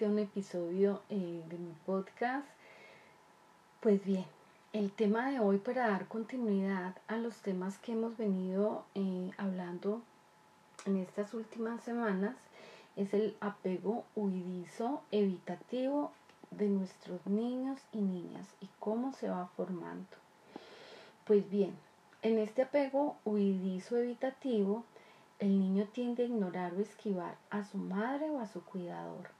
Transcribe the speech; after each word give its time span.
Nuevamente 0.00 0.06
un 0.06 0.18
episodio 0.18 1.02
eh, 1.10 1.42
de 1.48 1.58
mi 1.58 1.74
podcast. 1.84 2.46
Pues 3.80 4.02
bien, 4.04 4.24
el 4.72 4.92
tema 4.92 5.30
de 5.30 5.40
hoy 5.40 5.58
para 5.58 5.88
dar 5.88 6.06
continuidad 6.06 6.96
a 7.06 7.16
los 7.16 7.36
temas 7.42 7.76
que 7.78 7.92
hemos 7.92 8.16
venido 8.16 8.84
eh, 8.94 9.30
hablando 9.36 10.00
en 10.86 10.96
estas 10.96 11.34
últimas 11.34 11.82
semanas 11.82 12.34
es 12.96 13.12
el 13.12 13.36
apego 13.40 14.04
huidizo 14.16 15.02
evitativo 15.10 16.12
de 16.50 16.68
nuestros 16.68 17.26
niños 17.26 17.78
y 17.92 18.00
niñas 18.00 18.46
y 18.62 18.68
cómo 18.78 19.12
se 19.12 19.28
va 19.28 19.48
formando. 19.56 20.16
Pues 21.26 21.50
bien, 21.50 21.76
en 22.22 22.38
este 22.38 22.62
apego 22.62 23.16
huidizo 23.26 23.98
evitativo, 23.98 24.84
el 25.40 25.58
niño 25.58 25.86
tiende 25.92 26.22
a 26.22 26.26
ignorar 26.26 26.72
o 26.74 26.80
esquivar 26.80 27.36
a 27.50 27.64
su 27.64 27.76
madre 27.76 28.30
o 28.30 28.40
a 28.40 28.46
su 28.46 28.62
cuidador, 28.64 29.39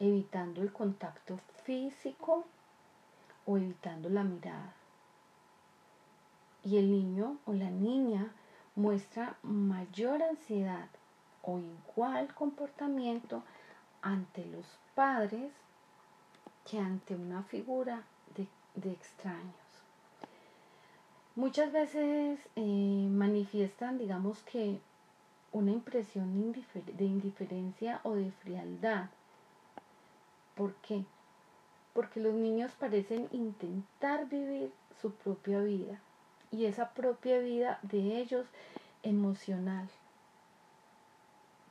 evitando 0.00 0.62
el 0.62 0.72
contacto 0.72 1.38
físico 1.64 2.44
o 3.46 3.56
evitando 3.56 4.08
la 4.08 4.24
mirada. 4.24 4.74
Y 6.64 6.78
el 6.78 6.90
niño 6.90 7.38
o 7.46 7.52
la 7.52 7.70
niña 7.70 8.32
muestra 8.74 9.36
mayor 9.42 10.22
ansiedad 10.22 10.88
o 11.42 11.58
igual 11.58 12.34
comportamiento 12.34 13.42
ante 14.02 14.44
los 14.46 14.66
padres 14.94 15.52
que 16.68 16.78
ante 16.78 17.14
una 17.14 17.42
figura 17.44 18.02
de, 18.36 18.92
extraños. 18.92 19.54
Muchas 21.34 21.72
veces 21.72 22.38
eh, 22.56 23.08
manifiestan, 23.10 23.98
digamos 23.98 24.42
que, 24.44 24.80
una 25.52 25.72
impresión 25.72 26.54
de 26.96 27.04
indiferencia 27.04 28.00
o 28.04 28.14
de 28.14 28.30
frialdad. 28.30 29.10
¿Por 30.60 30.74
qué? 30.74 31.06
Porque 31.94 32.20
los 32.20 32.34
niños 32.34 32.70
parecen 32.78 33.30
intentar 33.32 34.28
vivir 34.28 34.70
su 35.00 35.10
propia 35.10 35.60
vida 35.60 36.02
y 36.50 36.66
esa 36.66 36.90
propia 36.90 37.38
vida 37.38 37.78
de 37.80 38.18
ellos 38.18 38.46
emocional. 39.02 39.88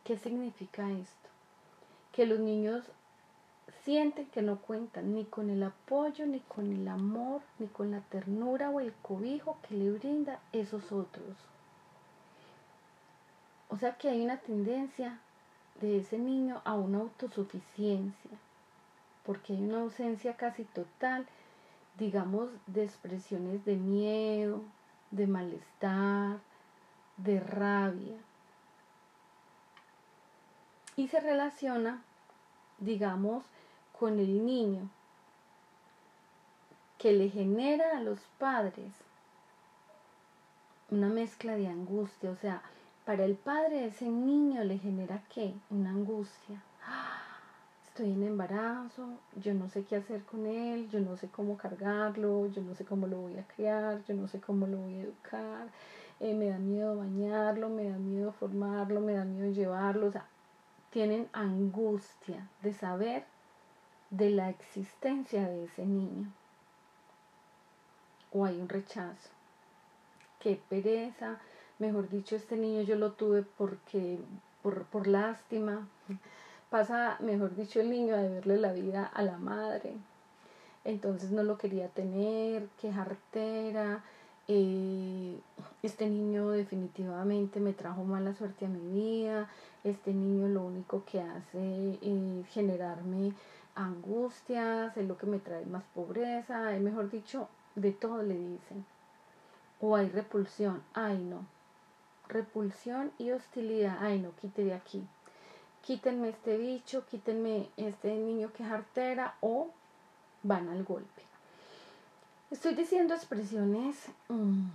¿Qué 0.03 0.17
significa 0.17 0.89
esto? 0.89 1.29
Que 2.13 2.25
los 2.25 2.39
niños 2.39 2.83
sienten 3.83 4.25
que 4.25 4.41
no 4.41 4.57
cuentan 4.59 5.13
ni 5.13 5.23
con 5.23 5.51
el 5.51 5.61
apoyo, 5.61 6.25
ni 6.25 6.39
con 6.39 6.71
el 6.73 6.87
amor, 6.87 7.43
ni 7.59 7.67
con 7.67 7.91
la 7.91 8.01
ternura 8.01 8.71
o 8.71 8.79
el 8.79 8.91
cobijo 9.03 9.59
que 9.67 9.75
le 9.75 9.91
brinda 9.91 10.39
esos 10.51 10.91
otros. 10.91 11.37
O 13.67 13.77
sea 13.77 13.99
que 13.99 14.09
hay 14.09 14.25
una 14.25 14.37
tendencia 14.37 15.19
de 15.79 15.99
ese 15.99 16.17
niño 16.17 16.63
a 16.65 16.73
una 16.73 17.01
autosuficiencia, 17.01 18.31
porque 19.29 19.53
hay 19.53 19.61
una 19.61 19.81
ausencia 19.81 20.35
casi 20.37 20.63
total, 20.63 21.27
digamos, 21.99 22.49
de 22.65 22.83
expresiones 22.83 23.63
de 23.63 23.75
miedo, 23.75 24.63
de 25.11 25.27
malestar, 25.27 26.39
de 27.17 27.39
rabia. 27.39 28.17
Y 30.95 31.09
se 31.09 31.19
relaciona, 31.19 32.01
digamos, 32.79 33.43
con 33.99 34.17
el 34.17 34.47
niño, 34.47 34.89
que 36.97 37.11
le 37.11 37.29
genera 37.29 37.97
a 37.97 38.01
los 38.01 38.19
padres 38.39 38.91
una 40.89 41.07
mezcla 41.07 41.55
de 41.55 41.67
angustia, 41.67 42.31
o 42.31 42.35
sea, 42.35 42.63
para 43.05 43.25
el 43.25 43.35
padre 43.35 43.85
ese 43.85 44.09
niño 44.09 44.63
le 44.63 44.79
genera 44.79 45.21
qué? 45.31 45.53
Una 45.69 45.91
angustia. 45.91 46.63
Estoy 47.99 48.13
en 48.13 48.23
embarazo, 48.23 49.09
yo 49.35 49.53
no 49.53 49.67
sé 49.67 49.83
qué 49.83 49.97
hacer 49.97 50.23
con 50.23 50.45
él, 50.45 50.89
yo 50.89 51.01
no 51.01 51.17
sé 51.17 51.27
cómo 51.27 51.57
cargarlo, 51.57 52.47
yo 52.47 52.61
no 52.61 52.73
sé 52.73 52.85
cómo 52.85 53.07
lo 53.07 53.17
voy 53.17 53.37
a 53.37 53.45
criar, 53.45 54.05
yo 54.05 54.13
no 54.13 54.29
sé 54.29 54.39
cómo 54.39 54.67
lo 54.67 54.77
voy 54.77 54.95
a 54.95 55.01
educar, 55.01 55.67
eh, 56.21 56.33
me 56.33 56.45
da 56.47 56.57
miedo 56.59 56.95
bañarlo, 56.95 57.67
me 57.67 57.89
da 57.89 57.97
miedo 57.97 58.31
formarlo, 58.31 59.01
me 59.01 59.15
da 59.15 59.25
miedo 59.25 59.51
llevarlo. 59.51 60.07
O 60.07 60.11
sea, 60.13 60.25
tienen 60.91 61.27
angustia 61.33 62.47
de 62.61 62.71
saber 62.71 63.25
de 64.11 64.29
la 64.29 64.49
existencia 64.49 65.45
de 65.49 65.65
ese 65.65 65.85
niño. 65.85 66.31
O 68.31 68.45
hay 68.45 68.61
un 68.61 68.69
rechazo. 68.69 69.29
Qué 70.39 70.57
pereza, 70.69 71.37
mejor 71.79 72.07
dicho, 72.07 72.37
este 72.37 72.55
niño 72.55 72.81
yo 72.83 72.95
lo 72.95 73.11
tuve 73.11 73.43
porque, 73.43 74.19
por, 74.63 74.85
por 74.85 75.05
lástima. 75.05 75.85
Pasa, 76.69 77.17
mejor 77.19 77.55
dicho, 77.55 77.79
el 77.79 77.89
niño 77.89 78.13
a 78.15 78.19
deberle 78.19 78.57
la 78.57 78.71
vida 78.73 79.05
a 79.05 79.23
la 79.23 79.37
madre. 79.37 79.93
Entonces 80.85 81.31
no 81.31 81.41
lo 81.43 81.57
quería 81.57 81.87
tener, 81.89 82.67
qué 82.79 82.93
jartera. 82.93 84.03
Eh, 84.47 85.39
este 85.81 86.07
niño 86.09 86.51
definitivamente 86.51 87.59
me 87.59 87.73
trajo 87.73 88.03
mala 88.03 88.33
suerte 88.35 88.65
a 88.65 88.69
mi 88.69 88.85
vida. 89.01 89.49
Este 89.83 90.13
niño 90.13 90.47
lo 90.47 90.63
único 90.63 91.03
que 91.05 91.21
hace 91.21 91.97
es 92.01 92.47
generarme 92.49 93.33
angustias, 93.75 94.95
es 94.95 95.07
lo 95.07 95.17
que 95.17 95.25
me 95.25 95.39
trae 95.39 95.65
más 95.65 95.83
pobreza, 95.95 96.75
es 96.75 96.81
mejor 96.81 97.09
dicho, 97.09 97.47
de 97.75 97.91
todo 97.93 98.21
le 98.21 98.35
dicen. 98.35 98.85
O 99.81 99.95
hay 99.95 100.09
repulsión, 100.09 100.83
ay 100.93 101.17
no, 101.17 101.45
repulsión 102.29 103.11
y 103.17 103.31
hostilidad. 103.31 103.97
Ay, 103.99 104.19
no, 104.19 104.31
quite 104.35 104.63
de 104.63 104.73
aquí. 104.73 105.05
Quítenme 105.89 106.29
este 106.29 106.55
bicho, 106.55 107.03
quítenme 107.07 107.67
este 107.75 108.13
niño 108.13 108.53
que 108.53 108.61
es 108.61 108.69
o 109.41 109.71
van 110.43 110.69
al 110.69 110.83
golpe. 110.83 111.23
Estoy 112.51 112.75
diciendo 112.75 113.15
expresiones 113.15 113.95
mm, 114.27 114.67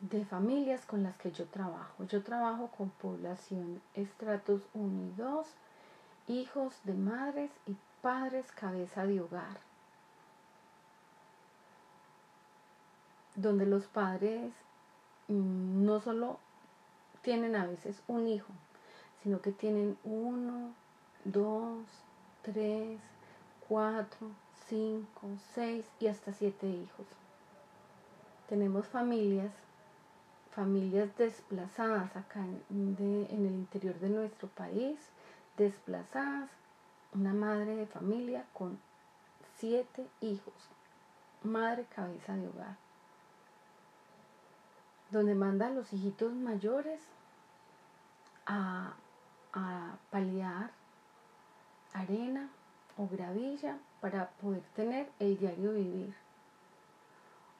de 0.00 0.24
familias 0.24 0.86
con 0.86 1.02
las 1.02 1.14
que 1.18 1.32
yo 1.32 1.44
trabajo. 1.48 2.02
Yo 2.04 2.22
trabajo 2.22 2.68
con 2.68 2.88
población 2.88 3.82
estratos 3.92 4.62
1 4.72 5.08
y 5.08 5.20
2, 5.20 5.46
hijos 6.28 6.72
de 6.84 6.94
madres 6.94 7.50
y 7.66 7.76
padres 8.00 8.50
cabeza 8.52 9.04
de 9.04 9.20
hogar. 9.20 9.58
Donde 13.34 13.66
los 13.66 13.84
padres 13.84 14.54
mm, 15.28 15.84
no 15.84 16.00
solo 16.00 16.38
tienen 17.20 17.54
a 17.54 17.66
veces 17.66 18.02
un 18.08 18.26
hijo, 18.28 18.50
sino 19.22 19.40
que 19.40 19.52
tienen 19.52 19.98
uno, 20.04 20.72
dos, 21.24 21.84
tres, 22.42 23.00
cuatro, 23.68 24.30
cinco, 24.68 25.28
seis 25.54 25.84
y 26.00 26.06
hasta 26.06 26.32
siete 26.32 26.68
hijos. 26.68 27.06
Tenemos 28.48 28.86
familias, 28.86 29.52
familias 30.54 31.10
desplazadas 31.16 32.16
acá 32.16 32.40
en, 32.40 32.96
en 33.30 33.46
el 33.46 33.52
interior 33.52 33.98
de 34.00 34.08
nuestro 34.08 34.48
país, 34.48 34.98
desplazadas, 35.56 36.50
una 37.12 37.32
madre 37.32 37.76
de 37.76 37.86
familia 37.86 38.44
con 38.52 38.78
siete 39.58 40.06
hijos, 40.20 40.54
madre 41.42 41.84
cabeza 41.94 42.36
de 42.36 42.48
hogar 42.48 42.88
donde 45.10 45.34
manda 45.34 45.68
a 45.68 45.70
los 45.70 45.92
hijitos 45.92 46.32
mayores 46.32 47.00
a, 48.46 48.92
arena 51.92 52.48
o 52.96 53.06
gravilla 53.06 53.78
para 54.00 54.30
poder 54.40 54.62
tener 54.74 55.10
el 55.18 55.38
diario 55.38 55.72
vivir. 55.72 56.14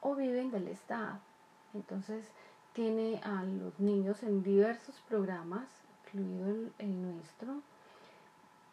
O 0.01 0.15
viven 0.15 0.51
del 0.51 0.69
Estado. 0.69 1.19
Entonces 1.75 2.25
tiene 2.73 3.21
a 3.23 3.43
los 3.43 3.79
niños 3.81 4.23
en 4.23 4.43
diversos 4.43 5.01
programas, 5.09 5.69
incluido 6.07 6.71
el, 6.79 7.03
nuestro, 7.03 7.63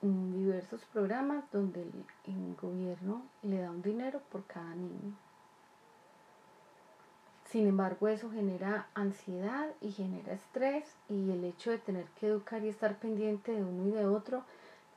en 0.02 0.34
diversos 0.34 0.86
programas 0.86 1.44
donde 1.52 1.82
el 2.26 2.56
gobierno 2.56 3.24
le 3.42 3.62
da 3.62 3.72
un 3.72 3.82
dinero 3.82 4.22
por 4.32 4.46
cada 4.46 4.76
niño. 4.76 5.25
Sin 7.46 7.68
embargo, 7.68 8.08
eso 8.08 8.32
genera 8.32 8.88
ansiedad 8.96 9.70
y 9.80 9.92
genera 9.92 10.34
estrés 10.34 10.96
y 11.08 11.32
el 11.32 11.44
hecho 11.44 11.72
de 11.72 11.78
tener 11.78 12.06
que 12.20 12.28
educar 12.28 12.64
y 12.64 12.70
estar 12.70 12.98
pendiente 12.98 13.52
de 13.52 13.64
uno 13.64 13.88
y 13.88 13.92
de 13.92 14.06
otro 14.06 14.44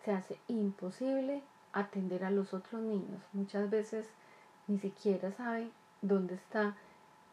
se 0.05 0.13
hace 0.13 0.39
imposible 0.49 1.43
atender 1.73 2.25
a 2.25 2.31
los 2.31 2.55
otros 2.55 2.81
niños. 2.81 3.23
Muchas 3.33 3.69
veces 3.69 4.07
ni 4.67 4.79
siquiera 4.79 5.31
sabe 5.33 5.71
dónde 6.01 6.35
está 6.35 6.75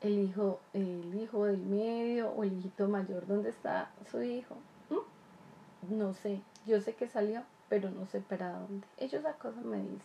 el 0.01 0.19
hijo, 0.19 0.59
el 0.73 1.15
hijo 1.15 1.45
del 1.45 1.57
medio 1.57 2.29
o 2.29 2.43
el 2.43 2.53
hijito 2.53 2.87
mayor, 2.87 3.25
dónde 3.25 3.49
está 3.49 3.91
su 4.11 4.21
hijo. 4.21 4.55
¿Mm? 4.89 5.97
No 5.97 6.13
sé, 6.13 6.41
yo 6.65 6.81
sé 6.81 6.93
que 6.95 7.07
salió, 7.07 7.43
pero 7.69 7.89
no 7.89 8.05
sé 8.05 8.19
para 8.19 8.51
dónde. 8.51 8.85
Ellos 8.97 9.25
a 9.25 9.33
cosas 9.33 9.63
me 9.63 9.77
dicen. 9.77 10.01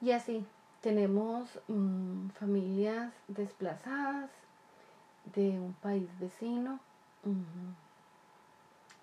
Y 0.00 0.12
así, 0.12 0.44
tenemos 0.88 1.50
mm, 1.68 2.30
familias 2.30 3.12
desplazadas 3.26 4.30
de 5.34 5.60
un 5.60 5.74
país 5.74 6.08
vecino 6.18 6.80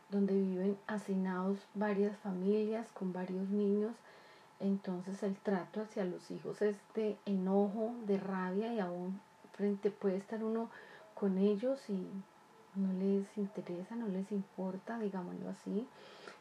donde 0.10 0.34
viven 0.34 0.80
hacinados 0.88 1.60
varias 1.76 2.18
familias 2.18 2.88
con 2.92 3.14
varios 3.14 3.48
niños. 3.50 3.94
Entonces 4.60 5.22
el 5.22 5.36
trato 5.36 5.82
hacia 5.82 6.06
los 6.06 6.32
hijos 6.32 6.60
es 6.64 6.76
de 6.96 7.20
enojo, 7.28 7.94
de 8.08 8.18
rabia 8.18 8.74
y 8.74 8.80
aún 8.80 9.22
frente 9.54 9.92
puede 9.92 10.18
estar 10.18 10.44
uno 10.44 10.72
con 11.14 11.38
ellos 11.38 11.88
y 11.88 12.08
no 12.74 12.94
les 12.94 13.28
interesa, 13.38 13.96
no 13.96 14.08
les 14.08 14.31
importa, 14.31 14.98
digámoslo 14.98 15.50
así. 15.52 15.88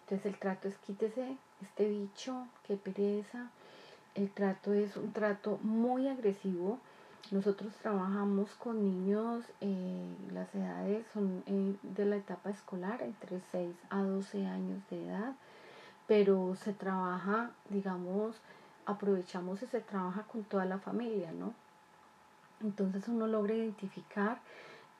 Entonces 0.04 0.24
el 0.24 0.38
trato 0.38 0.68
es 0.68 0.78
quítese 0.78 1.36
este 1.60 1.86
bicho, 1.86 2.46
qué 2.66 2.78
pereza. 2.78 3.50
El 4.14 4.30
trato 4.30 4.72
es 4.72 4.96
un 4.96 5.12
trato 5.12 5.58
muy 5.62 6.06
agresivo. 6.06 6.78
Nosotros 7.32 7.72
trabajamos 7.82 8.48
con 8.54 8.80
niños, 8.80 9.44
eh, 9.60 10.14
las 10.32 10.54
edades 10.54 11.04
son 11.12 11.42
eh, 11.46 11.74
de 11.82 12.04
la 12.04 12.16
etapa 12.16 12.50
escolar, 12.50 13.02
entre 13.02 13.40
6 13.50 13.74
a 13.90 14.02
12 14.02 14.46
años 14.46 14.80
de 14.88 15.06
edad, 15.06 15.32
pero 16.06 16.54
se 16.54 16.72
trabaja, 16.72 17.50
digamos, 17.70 18.36
aprovechamos 18.86 19.62
y 19.62 19.66
se 19.66 19.80
trabaja 19.80 20.22
con 20.22 20.44
toda 20.44 20.64
la 20.64 20.78
familia, 20.78 21.32
¿no? 21.32 21.52
Entonces 22.60 23.08
uno 23.08 23.26
logra 23.26 23.54
identificar 23.54 24.38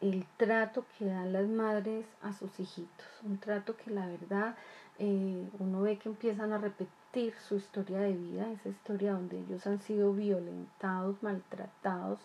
el 0.01 0.27
trato 0.39 0.85
que 0.99 1.05
dan 1.05 1.33
las 1.33 1.47
madres 1.47 2.05
a 2.21 2.33
sus 2.33 2.59
hijitos, 2.59 3.07
un 3.23 3.39
trato 3.39 3.77
que 3.77 3.91
la 3.91 4.07
verdad 4.07 4.57
eh, 4.99 5.49
uno 5.61 5.83
ve 5.83 5.99
que 5.99 6.09
empiezan 6.09 6.53
a 6.53 6.59
repetir 6.59 7.04
su 7.49 7.57
historia 7.57 8.01
de 8.01 8.13
vida, 8.13 8.51
esa 8.51 8.69
historia 8.69 9.13
donde 9.13 9.39
ellos 9.39 9.67
han 9.67 9.81
sido 9.81 10.13
violentados, 10.13 11.23
maltratados, 11.23 12.19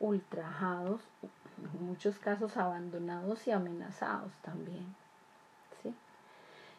ultrajados, 0.00 1.00
en 1.62 1.86
muchos 1.86 2.18
casos 2.18 2.56
abandonados 2.56 3.46
y 3.46 3.52
amenazados 3.52 4.32
también. 4.42 4.94
¿sí? 5.82 5.94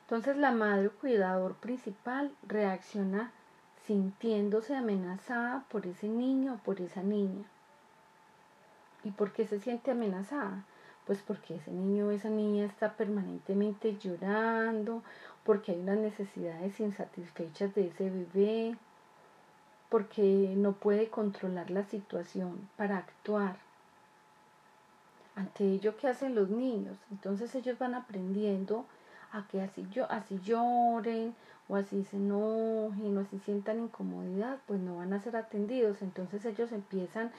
Entonces 0.02 0.36
la 0.36 0.52
madre 0.52 0.90
cuidador 0.90 1.56
principal 1.56 2.32
reacciona 2.46 3.32
sintiéndose 3.86 4.76
amenazada 4.76 5.64
por 5.70 5.88
ese 5.88 6.10
niño 6.10 6.56
o 6.56 6.58
por 6.58 6.82
esa 6.82 7.04
niña. 7.04 7.46
¿Y 9.06 9.12
por 9.12 9.32
qué 9.32 9.48
se 9.48 9.60
siente 9.60 9.92
amenazada? 9.92 10.66
Pues 11.06 11.20
porque 11.22 11.56
ese 11.56 11.72
niño 11.72 12.08
o 12.08 12.12
esa 12.12 12.30
niña 12.30 12.66
está 12.66 12.94
permanentemente 12.94 13.96
llorando, 13.98 15.04
porque 15.46 15.72
hay 15.72 15.80
unas 15.80 16.00
necesidades 16.00 16.80
insatisfechas 16.80 17.74
de 17.76 17.88
ese 17.88 18.10
bebé, 18.10 18.76
porque 19.90 20.54
no 20.58 20.74
puede 20.74 21.10
controlar 21.10 21.70
la 21.70 21.84
situación 21.84 22.68
para 22.76 22.98
actuar. 22.98 23.58
Ante 25.36 25.66
ello, 25.66 25.96
¿qué 25.98 26.08
hacen 26.08 26.34
los 26.34 26.50
niños? 26.50 26.98
Entonces 27.12 27.54
ellos 27.54 27.78
van 27.78 27.94
aprendiendo 27.94 28.86
a 29.32 29.48
que 29.48 29.62
así, 29.62 29.86
yo, 29.92 30.10
así 30.10 30.40
lloren 30.44 31.36
o 31.68 31.76
así 31.76 32.04
se 32.06 32.18
enojen 32.18 33.18
o 33.18 33.22
así 33.22 33.38
sientan 33.40 33.80
incomodidad, 33.80 34.58
pues 34.66 34.80
no 34.80 34.98
van 34.98 35.14
a 35.14 35.22
ser 35.22 35.36
atendidos. 35.36 36.02
Entonces 36.02 36.44
ellos 36.46 36.72
empiezan 36.72 37.32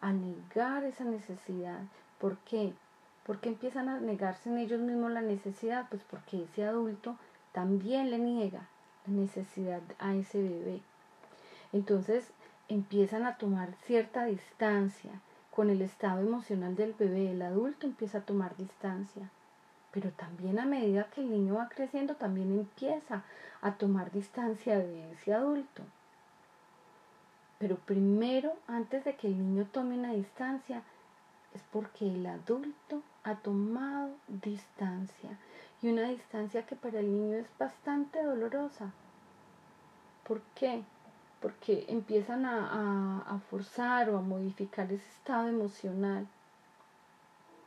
a 0.00 0.12
negar 0.12 0.82
esa 0.84 1.04
necesidad. 1.04 1.80
¿Por 2.18 2.38
qué? 2.38 2.72
Porque 3.24 3.50
empiezan 3.50 3.88
a 3.88 4.00
negarse 4.00 4.48
en 4.48 4.58
ellos 4.58 4.80
mismos 4.80 5.12
la 5.12 5.22
necesidad, 5.22 5.86
pues 5.90 6.02
porque 6.10 6.44
ese 6.44 6.64
adulto 6.64 7.16
también 7.52 8.10
le 8.10 8.18
niega 8.18 8.68
la 9.06 9.12
necesidad 9.12 9.82
a 9.98 10.14
ese 10.14 10.42
bebé. 10.42 10.80
Entonces 11.72 12.30
empiezan 12.68 13.24
a 13.24 13.36
tomar 13.36 13.74
cierta 13.86 14.24
distancia 14.24 15.12
con 15.50 15.70
el 15.70 15.82
estado 15.82 16.20
emocional 16.20 16.74
del 16.76 16.94
bebé. 16.94 17.32
El 17.32 17.42
adulto 17.42 17.86
empieza 17.86 18.18
a 18.18 18.22
tomar 18.22 18.56
distancia. 18.56 19.30
Pero 19.92 20.10
también 20.10 20.58
a 20.58 20.64
medida 20.64 21.10
que 21.10 21.20
el 21.20 21.30
niño 21.30 21.56
va 21.56 21.68
creciendo, 21.68 22.14
también 22.16 22.50
empieza 22.50 23.24
a 23.60 23.74
tomar 23.74 24.10
distancia 24.10 24.78
de 24.78 25.12
ese 25.12 25.34
adulto. 25.34 25.82
Pero 27.58 27.76
primero, 27.76 28.54
antes 28.66 29.04
de 29.04 29.14
que 29.16 29.28
el 29.28 29.38
niño 29.38 29.66
tome 29.70 29.98
una 29.98 30.14
distancia, 30.14 30.82
es 31.54 31.62
porque 31.70 32.06
el 32.06 32.26
adulto 32.26 33.02
ha 33.22 33.36
tomado 33.36 34.10
distancia. 34.26 35.38
Y 35.82 35.88
una 35.88 36.08
distancia 36.08 36.64
que 36.64 36.76
para 36.76 37.00
el 37.00 37.12
niño 37.12 37.36
es 37.38 37.46
bastante 37.58 38.22
dolorosa. 38.22 38.92
¿Por 40.24 40.40
qué? 40.54 40.82
Porque 41.40 41.84
empiezan 41.88 42.46
a, 42.46 43.22
a, 43.26 43.38
forzar 43.50 44.08
o 44.10 44.18
a 44.18 44.22
modificar 44.22 44.86
ese 44.86 45.08
estado 45.08 45.48
emocional 45.48 46.28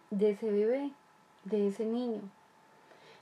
de 0.10 0.32
ese 0.32 0.50
bebé, 0.50 0.92
de 1.44 1.68
ese 1.68 1.86
niño, 1.86 2.22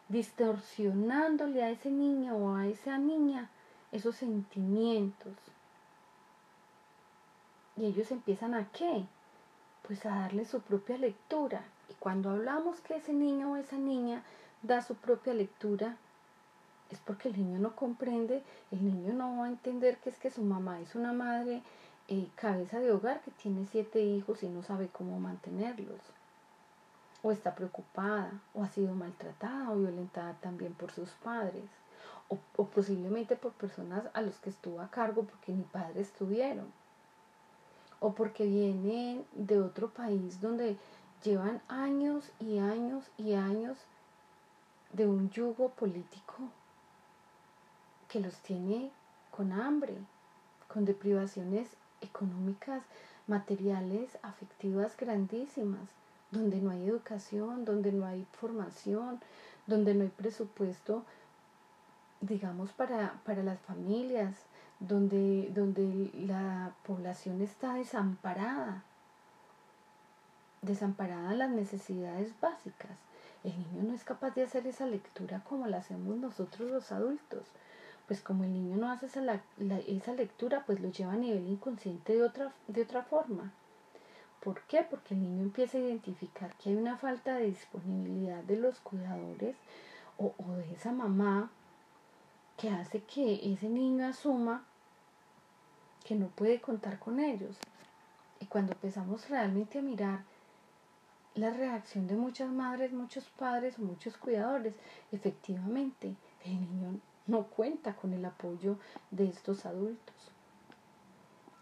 distorsionándole 0.09 1.63
a 1.63 1.71
ese 1.71 1.89
niño 1.89 2.35
o 2.35 2.55
a 2.55 2.67
esa 2.67 2.99
niña 2.99 3.49
esos 3.91 4.15
sentimientos, 4.15 5.33
y 7.75 7.85
ellos 7.85 8.11
empiezan 8.11 8.53
a 8.53 8.69
qué? 8.71 9.05
Pues 9.87 10.05
a 10.05 10.09
darle 10.09 10.45
su 10.45 10.61
propia 10.61 10.97
lectura. 10.97 11.63
Y 11.89 11.93
cuando 11.95 12.29
hablamos 12.29 12.79
que 12.81 12.95
ese 12.95 13.13
niño 13.13 13.53
o 13.53 13.57
esa 13.57 13.77
niña 13.77 14.23
da 14.63 14.81
su 14.81 14.95
propia 14.95 15.33
lectura, 15.33 15.97
es 16.89 16.99
porque 16.99 17.29
el 17.29 17.37
niño 17.37 17.59
no 17.59 17.75
comprende, 17.75 18.43
el 18.71 18.83
niño 18.83 19.13
no 19.13 19.37
va 19.37 19.45
a 19.45 19.49
entender 19.49 19.97
que 19.97 20.09
es 20.09 20.17
que 20.17 20.29
su 20.29 20.41
mamá 20.41 20.79
es 20.79 20.95
una 20.95 21.13
madre 21.13 21.61
eh, 22.07 22.27
cabeza 22.35 22.79
de 22.79 22.91
hogar 22.91 23.21
que 23.21 23.31
tiene 23.31 23.65
siete 23.65 24.01
hijos 24.01 24.41
y 24.43 24.47
no 24.47 24.63
sabe 24.63 24.87
cómo 24.87 25.19
mantenerlos. 25.19 26.01
O 27.21 27.31
está 27.31 27.55
preocupada, 27.55 28.31
o 28.53 28.63
ha 28.63 28.69
sido 28.69 28.93
maltratada 28.95 29.71
o 29.71 29.77
violentada 29.77 30.33
también 30.41 30.73
por 30.73 30.91
sus 30.91 31.09
padres. 31.11 31.69
O, 32.29 32.39
o 32.57 32.65
posiblemente 32.65 33.35
por 33.35 33.51
personas 33.53 34.03
a 34.13 34.21
los 34.21 34.39
que 34.39 34.49
estuvo 34.49 34.81
a 34.81 34.89
cargo 34.89 35.23
porque 35.23 35.51
ni 35.51 35.63
padres 35.63 36.11
tuvieron 36.13 36.71
o 38.03 38.13
porque 38.13 38.45
vienen 38.45 39.25
de 39.31 39.61
otro 39.61 39.89
país 39.89 40.41
donde 40.41 40.77
llevan 41.23 41.61
años 41.69 42.33
y 42.37 42.59
años 42.59 43.05
y 43.17 43.33
años 43.33 43.77
de 44.93 45.07
un 45.07 45.29
yugo 45.29 45.69
político 45.69 46.35
que 48.07 48.19
los 48.19 48.35
tiene 48.37 48.91
con 49.31 49.51
hambre, 49.51 49.97
con 50.67 50.85
deprivaciones 50.85 51.67
económicas, 52.01 52.83
materiales, 53.27 54.17
afectivas 54.21 54.95
grandísimas, 54.97 55.89
donde 56.31 56.61
no 56.61 56.71
hay 56.71 56.87
educación, 56.87 57.65
donde 57.65 57.91
no 57.91 58.05
hay 58.05 58.25
formación, 58.33 59.19
donde 59.67 59.93
no 59.93 60.03
hay 60.03 60.09
presupuesto, 60.09 61.03
digamos, 62.21 62.71
para, 62.71 63.19
para 63.25 63.43
las 63.43 63.59
familias, 63.59 64.35
donde, 64.79 65.49
donde 65.53 66.11
la 66.13 66.73
población 66.85 67.41
está 67.41 67.75
desamparada, 67.75 68.83
desamparada 70.61 71.33
las 71.33 71.49
necesidades 71.49 72.33
básicas. 72.41 72.97
El 73.43 73.57
niño 73.57 73.83
no 73.83 73.93
es 73.93 74.03
capaz 74.03 74.31
de 74.31 74.43
hacer 74.43 74.65
esa 74.67 74.85
lectura 74.85 75.43
como 75.47 75.67
la 75.67 75.77
hacemos 75.77 76.15
nosotros 76.17 76.71
los 76.71 76.91
adultos. 76.91 77.47
Pues 78.07 78.21
como 78.21 78.43
el 78.43 78.53
niño 78.53 78.77
no 78.77 78.89
hace 78.89 79.07
esa, 79.07 79.41
esa 79.87 80.13
lectura, 80.13 80.63
pues 80.65 80.79
lo 80.79 80.89
lleva 80.89 81.13
a 81.13 81.17
nivel 81.17 81.47
inconsciente 81.47 82.13
de 82.13 82.23
otra, 82.23 82.53
de 82.67 82.81
otra 82.83 83.03
forma. 83.03 83.51
¿Por 84.41 84.61
qué? 84.63 84.85
Porque 84.89 85.13
el 85.13 85.21
niño 85.21 85.43
empieza 85.43 85.77
a 85.77 85.81
identificar 85.81 86.53
que 86.55 86.69
hay 86.69 86.75
una 86.75 86.97
falta 86.97 87.35
de 87.35 87.45
disponibilidad 87.45 88.43
de 88.43 88.57
los 88.57 88.79
cuidadores 88.79 89.55
o, 90.17 90.33
o 90.37 90.51
de 90.53 90.73
esa 90.73 90.91
mamá 90.91 91.49
que 92.57 92.69
hace 92.69 93.03
que 93.03 93.53
ese 93.53 93.69
niño 93.69 94.05
asuma 94.05 94.65
que 96.03 96.15
no 96.15 96.27
puede 96.27 96.61
contar 96.61 96.99
con 96.99 97.19
ellos. 97.19 97.57
Y 98.39 98.45
cuando 98.45 98.73
empezamos 98.73 99.29
realmente 99.29 99.79
a 99.79 99.81
mirar 99.81 100.23
la 101.35 101.49
reacción 101.49 102.07
de 102.07 102.15
muchas 102.15 102.51
madres, 102.51 102.93
muchos 102.93 103.25
padres 103.29 103.79
muchos 103.79 104.17
cuidadores, 104.17 104.75
efectivamente 105.11 106.15
el 106.45 106.59
niño 106.59 106.99
no 107.27 107.45
cuenta 107.45 107.95
con 107.95 108.13
el 108.13 108.23
apoyo 108.25 108.77
de 109.11 109.27
estos 109.27 109.65
adultos. 109.65 110.15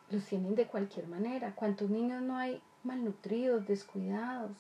Los 0.10 0.26
tienen 0.26 0.56
de 0.56 0.68
cualquier 0.68 1.08
manera. 1.08 1.56
¿Cuántos 1.56 1.90
niños 1.90 2.22
no 2.22 2.36
hay 2.36 2.62
malnutridos, 2.84 3.66
descuidados, 3.66 4.58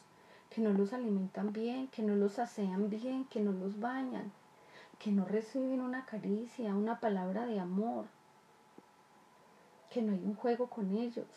que 0.49 0.61
no 0.61 0.71
los 0.71 0.93
alimentan 0.93 1.51
bien, 1.51 1.87
que 1.89 2.03
no 2.03 2.15
los 2.15 2.39
asean 2.39 2.89
bien, 2.89 3.25
que 3.25 3.41
no 3.41 3.51
los 3.51 3.79
bañan, 3.79 4.31
que 4.99 5.11
no 5.11 5.25
reciben 5.25 5.81
una 5.81 6.05
caricia, 6.05 6.75
una 6.75 6.99
palabra 6.99 7.45
de 7.45 7.59
amor? 7.59 8.05
que 9.91 10.01
no 10.01 10.13
hay 10.13 10.23
un 10.23 10.35
juego 10.35 10.67
con 10.67 10.89
ellos. 10.91 11.27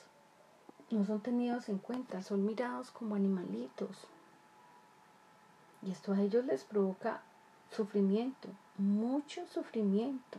No 0.95 1.05
son 1.05 1.21
tenidos 1.21 1.69
en 1.69 1.79
cuenta, 1.79 2.23
son 2.23 2.47
mirados 2.47 2.93
como 2.93 3.17
animalitos. 3.17 4.07
Y 5.83 5.91
esto 5.91 6.13
a 6.13 6.21
ellos 6.21 6.45
les 6.45 6.63
provoca 6.63 7.21
sufrimiento, 7.73 8.49
mucho 8.79 9.45
sufrimiento. 9.49 10.39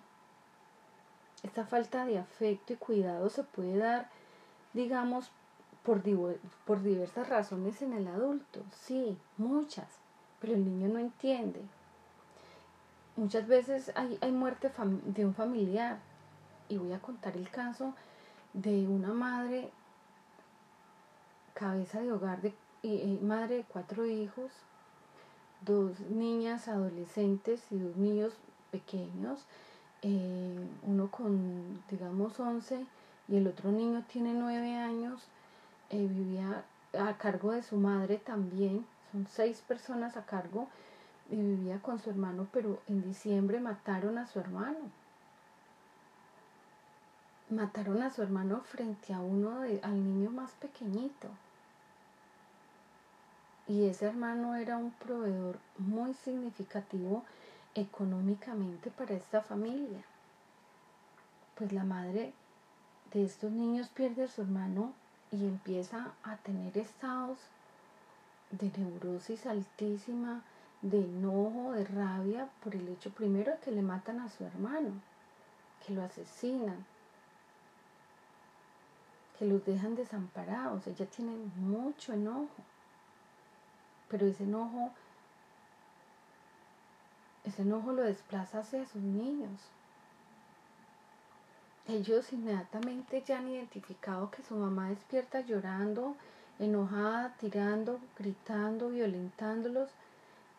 Esta 1.44 1.66
falta 1.66 2.06
de 2.06 2.20
afecto 2.20 2.72
y 2.72 2.78
cuidado 2.78 3.30
se 3.30 3.44
puede 3.44 3.76
dar, 3.76 4.10
digamos, 4.72 5.30
por, 5.84 6.02
por 6.64 6.82
diversas 6.82 7.28
razones 7.28 7.82
en 7.82 7.92
el 7.92 8.08
adulto, 8.08 8.64
sí, 8.72 9.18
muchas, 9.36 9.90
pero 10.40 10.54
el 10.54 10.64
niño 10.64 10.88
no 10.88 11.00
entiende. 11.00 11.62
muchas 13.18 13.46
veces 13.46 13.92
hay, 13.96 14.18
hay 14.22 14.32
muerte 14.32 14.72
de 15.04 15.26
un 15.26 15.36
familiar. 15.36 16.00
Y 16.70 16.78
voy 16.78 16.94
a 16.94 17.02
contar 17.02 17.36
el 17.36 17.50
caso 17.50 17.94
de 18.54 18.88
una 18.88 19.12
madre, 19.12 19.70
cabeza 21.56 22.02
de 22.02 22.12
hogar, 22.12 22.42
de, 22.42 22.54
madre 23.22 23.56
de 23.56 23.64
cuatro 23.64 24.06
hijos, 24.06 24.52
dos 25.62 26.00
niñas 26.02 26.68
adolescentes 26.68 27.64
y 27.72 27.80
dos 27.80 27.96
niños 27.96 28.34
pequeños, 28.72 29.46
eh, 30.02 30.68
uno 30.84 31.10
con, 31.10 31.82
digamos, 31.90 32.40
11 32.40 32.86
y 33.30 33.38
el 33.38 33.48
otro 33.48 33.72
niño 33.72 34.04
tiene 34.12 34.34
nueve 34.34 34.76
años, 34.76 35.24
eh, 35.90 36.06
vivía 36.08 36.66
a 36.94 37.18
cargo 37.18 37.54
de 37.54 37.64
su 37.64 37.78
madre 37.78 38.18
también, 38.18 38.86
son 39.12 39.26
seis 39.32 39.62
personas 39.66 40.18
a 40.18 40.26
cargo 40.26 40.68
y 41.30 41.38
vivía 41.38 41.80
con 41.82 42.00
su 42.00 42.10
hermano, 42.10 42.48
pero 42.52 42.80
en 42.88 43.02
diciembre 43.02 43.62
mataron 43.62 44.18
a 44.18 44.28
su 44.28 44.40
hermano. 44.40 44.92
Mataron 47.50 48.02
a 48.02 48.12
su 48.12 48.22
hermano 48.22 48.62
frente 48.62 49.14
a 49.14 49.22
uno 49.22 49.62
de, 49.62 49.80
al 49.84 50.04
niño 50.04 50.32
más 50.32 50.52
pequeñito. 50.52 51.30
Y 53.68 53.86
ese 53.86 54.06
hermano 54.06 54.56
era 54.56 54.78
un 54.78 54.92
proveedor 54.92 55.58
muy 55.78 56.14
significativo 56.14 57.24
económicamente 57.74 58.92
para 58.92 59.16
esta 59.16 59.42
familia. 59.42 60.04
Pues 61.56 61.72
la 61.72 61.84
madre 61.84 62.34
de 63.14 63.26
estos 63.26 63.52
niños 63.52 63.90
pierde 63.90 64.24
a 64.24 64.28
su 64.28 64.42
hermano 64.42 64.94
y 65.32 65.46
empieza 65.46 66.14
a 66.24 66.38
tener 66.38 66.78
estados 66.78 67.38
de 68.52 68.72
neurosis 68.78 69.46
altísima, 69.46 70.44
de 70.82 71.00
enojo, 71.00 71.72
de 71.72 71.86
rabia 71.86 72.48
por 72.64 72.76
el 72.76 72.88
hecho 72.90 73.10
primero 73.10 73.52
de 73.52 73.58
que 73.60 73.72
le 73.72 73.82
matan 73.82 74.20
a 74.20 74.30
su 74.30 74.44
hermano, 74.44 74.92
que 75.86 75.94
lo 75.94 76.04
asesinan, 76.04 76.86
que 79.40 79.46
los 79.46 79.66
dejan 79.66 79.96
desamparados. 79.96 80.86
Ella 80.88 81.06
tiene 81.08 81.36
mucho 81.56 82.14
enojo, 82.14 82.48
pero 84.18 84.28
ese 84.28 84.46
enojo, 84.46 84.92
ese 87.44 87.64
enojo 87.64 87.92
lo 87.92 88.04
desplaza 88.04 88.60
hacia 88.60 88.86
sus 88.86 89.02
niños. 89.02 89.60
Ellos 91.86 92.32
inmediatamente 92.32 93.22
ya 93.28 93.40
han 93.40 93.50
identificado 93.50 94.32
que 94.32 94.42
su 94.42 94.56
mamá 94.56 94.88
despierta 94.88 95.42
llorando, 95.42 96.16
enojada, 96.60 97.36
tirando, 97.42 98.00
gritando, 98.18 98.88
violentándolos. 98.88 99.90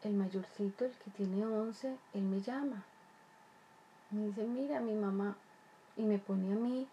El 0.02 0.12
mayorcito, 0.12 0.84
el 0.84 0.92
que 0.92 1.10
tiene 1.12 1.46
11, 1.46 1.96
él 2.12 2.22
me 2.24 2.42
llama. 2.42 2.84
Me 4.10 4.26
dice, 4.26 4.44
mira, 4.44 4.80
mi 4.80 4.92
mamá, 4.92 5.34
y 5.96 6.02
me 6.02 6.18
pone 6.18 6.52
a 6.52 6.56
mí 6.56 6.86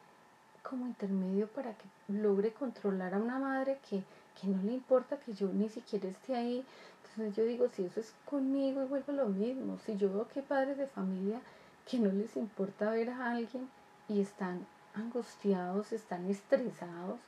como 0.61 0.87
intermedio 0.87 1.49
para 1.49 1.73
que 1.73 1.87
logre 2.07 2.53
controlar 2.53 3.15
a 3.15 3.17
una 3.17 3.37
madre 3.37 3.79
que, 3.89 4.05
que 4.39 4.47
no 4.47 4.61
le 4.63 4.73
importa 4.73 5.19
que 5.19 5.33
yo 5.33 5.47
ni 5.49 5.69
siquiera 5.69 6.09
esté 6.09 6.35
ahí. 6.35 6.65
Entonces 7.01 7.35
yo 7.35 7.45
digo, 7.45 7.67
si 7.69 7.85
eso 7.85 7.99
es 7.99 8.13
conmigo, 8.25 8.83
y 8.83 8.87
vuelvo 8.87 9.13
lo 9.13 9.27
mismo. 9.27 9.77
Si 9.85 9.95
yo 9.97 10.11
veo 10.11 10.27
que 10.27 10.41
padres 10.41 10.77
de 10.77 10.87
familia 10.87 11.41
que 11.89 11.99
no 11.99 12.11
les 12.11 12.35
importa 12.37 12.91
ver 12.91 13.09
a 13.09 13.31
alguien 13.31 13.69
y 14.07 14.21
están 14.21 14.65
angustiados, 14.95 15.91
están 15.91 16.29
estresados, 16.29 17.19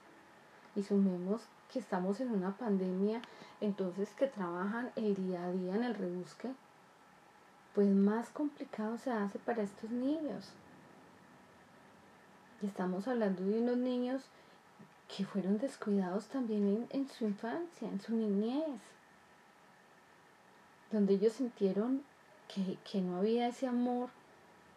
y 0.75 0.83
sumemos 0.83 1.41
que 1.71 1.79
estamos 1.79 2.19
en 2.19 2.31
una 2.31 2.55
pandemia, 2.57 3.21
entonces 3.61 4.09
que 4.17 4.27
trabajan 4.27 4.91
el 4.95 5.15
día 5.15 5.43
a 5.43 5.51
día 5.51 5.75
en 5.75 5.83
el 5.83 5.95
rebusque, 5.95 6.51
pues 7.73 7.87
más 7.87 8.29
complicado 8.29 8.97
se 8.97 9.11
hace 9.11 9.39
para 9.39 9.63
estos 9.63 9.89
niños. 9.89 10.51
Y 12.61 12.67
estamos 12.67 13.07
hablando 13.07 13.43
de 13.43 13.59
unos 13.59 13.77
niños 13.77 14.23
que 15.07 15.25
fueron 15.25 15.57
descuidados 15.57 16.27
también 16.27 16.87
en, 16.89 17.09
su 17.09 17.25
infancia, 17.25 17.87
en 17.87 18.01
su 18.01 18.15
niñez, 18.15 18.79
donde 20.91 21.13
ellos 21.13 21.33
sintieron 21.33 22.03
que, 22.47 23.01
no 23.01 23.17
había 23.17 23.47
ese 23.47 23.67
amor, 23.67 24.09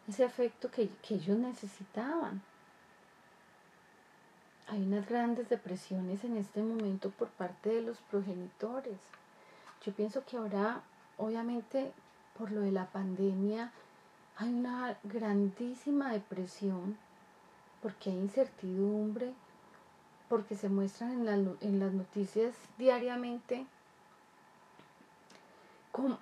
ese 0.08 0.25
afecto 0.25 0.70
que, 0.70 0.88
que 1.06 1.14
ellos 1.14 1.38
necesitaban. 1.38 2.42
Hay 4.68 4.82
unas 4.82 5.08
grandes 5.08 5.49
depresiones 5.49 6.25
en 6.25 6.37
este 6.37 6.62
momento 6.62 7.11
por 7.11 7.28
parte 7.28 7.70
de 7.70 7.82
los 7.82 7.99
progenitores. 7.99 8.99
Yo 9.85 9.92
pienso 9.92 10.25
que 10.25 10.37
ahora, 10.37 10.82
obviamente, 11.16 11.92
por 12.37 12.50
lo 12.50 12.61
de 12.61 12.73
la 12.73 12.87
pandemia, 12.87 13.73
hay 14.37 14.52
una 14.52 14.97
grandísima 15.04 16.12
depresión 16.12 16.99
porque 17.82 18.11
hay 18.11 18.16
incertidumbre, 18.16 19.32
porque 20.28 20.56
se 20.56 20.68
muestran 20.68 21.26
en, 21.26 21.56
en 21.61 21.80
las 21.80 21.92
noticias 21.92 22.54
diariamente 22.76 23.66
cómo, 25.92 26.18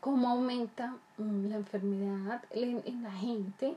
cómo 0.00 0.28
aumenta 0.28 0.94
mm, 1.16 1.46
la 1.48 1.56
enfermedad 1.56 2.42
en, 2.50 3.02
la 3.02 3.12
gente, 3.12 3.76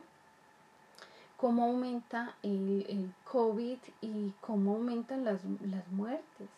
cómo 1.38 1.64
aumenta 1.64 2.36
el, 2.44 2.86
el, 2.90 3.14
COVID 3.26 3.78
y 4.02 4.34
cómo 4.42 4.76
aumentan 4.76 5.24
las, 5.24 5.42
las 5.62 5.88
muertes. 5.90 6.50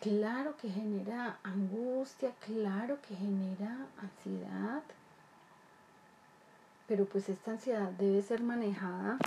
Claro 0.00 0.56
que 0.56 0.70
genera 0.70 1.38
angustia, 1.42 2.32
claro 2.46 3.00
que 3.02 3.16
genera 3.16 3.86
ansiedad, 4.00 4.82
pero 6.86 7.04
pues 7.04 7.28
esta 7.28 7.52
ansiedad 7.52 7.90
debe 7.92 8.22
ser 8.22 8.40
manejada 8.42 9.18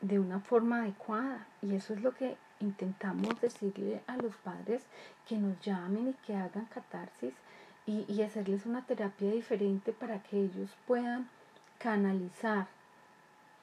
de 0.00 0.18
una 0.18 0.40
forma 0.40 0.82
adecuada 0.82 1.46
y 1.62 1.74
eso 1.74 1.94
es 1.94 2.02
lo 2.02 2.14
que 2.14 2.36
intentamos 2.60 3.40
decirle 3.40 4.02
a 4.06 4.16
los 4.16 4.34
padres 4.36 4.82
que 5.28 5.36
nos 5.36 5.60
llamen 5.60 6.10
y 6.10 6.26
que 6.26 6.36
hagan 6.36 6.66
catarsis 6.66 7.34
y, 7.86 8.04
y 8.08 8.22
hacerles 8.22 8.66
una 8.66 8.84
terapia 8.84 9.30
diferente 9.30 9.92
para 9.92 10.22
que 10.22 10.40
ellos 10.40 10.70
puedan 10.86 11.28
canalizar, 11.78 12.68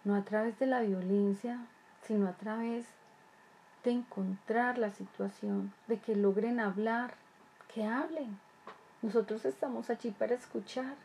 no 0.04 0.16
a 0.16 0.24
través 0.24 0.60
de 0.60 0.66
la 0.66 0.82
violencia, 0.82 1.60
sino 2.04 2.28
a 2.28 2.34
través 2.34 2.86
de 3.84 3.92
encontrar 3.92 4.78
la 4.78 4.92
situación, 4.92 5.74
de 5.88 6.00
que 6.00 6.16
logren 6.16 6.60
hablar, 6.60 7.16
que 7.74 7.86
hablen. 7.86 8.38
Nosotros 9.02 9.46
estamos 9.46 9.90
allí 9.90 10.12
para 10.12 10.36
escuchar 10.36 10.96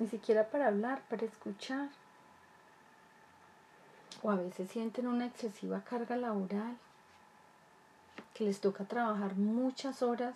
ni 0.00 0.08
siquiera 0.08 0.48
para 0.48 0.68
hablar, 0.68 1.02
para 1.08 1.26
escuchar. 1.26 1.88
O 4.22 4.30
a 4.30 4.36
veces 4.36 4.70
sienten 4.70 5.06
una 5.06 5.26
excesiva 5.26 5.82
carga 5.82 6.16
laboral, 6.16 6.76
que 8.34 8.44
les 8.44 8.60
toca 8.60 8.84
trabajar 8.84 9.34
muchas 9.36 10.02
horas 10.02 10.34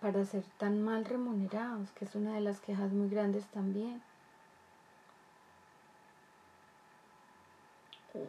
para 0.00 0.24
ser 0.24 0.42
tan 0.58 0.82
mal 0.82 1.04
remunerados, 1.04 1.90
que 1.92 2.04
es 2.04 2.14
una 2.14 2.34
de 2.34 2.40
las 2.40 2.60
quejas 2.60 2.92
muy 2.92 3.08
grandes 3.08 3.46
también. 3.46 4.02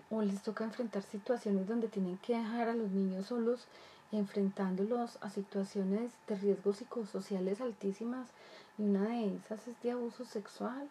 O, 0.10 0.22
les 0.22 0.42
toca 0.42 0.64
enfrentar 0.64 1.04
situaciones 1.04 1.68
donde 1.68 1.88
tienen 1.88 2.18
que 2.18 2.38
dejar 2.38 2.70
a 2.70 2.74
los 2.74 2.90
niños 2.92 3.28
solos, 3.28 3.68
enfrentándolos 4.12 5.18
a 5.22 5.30
situaciones 5.30 6.12
de 6.28 6.36
riesgos 6.38 6.78
psicosociales 6.78 7.62
altísimas 7.62 8.30
y 8.78 8.84
una 8.84 9.10
de 9.10 9.36
esas 9.36 9.68
es 9.68 9.80
de 9.82 9.92
abuso 9.92 10.26
sexual. 10.26 10.90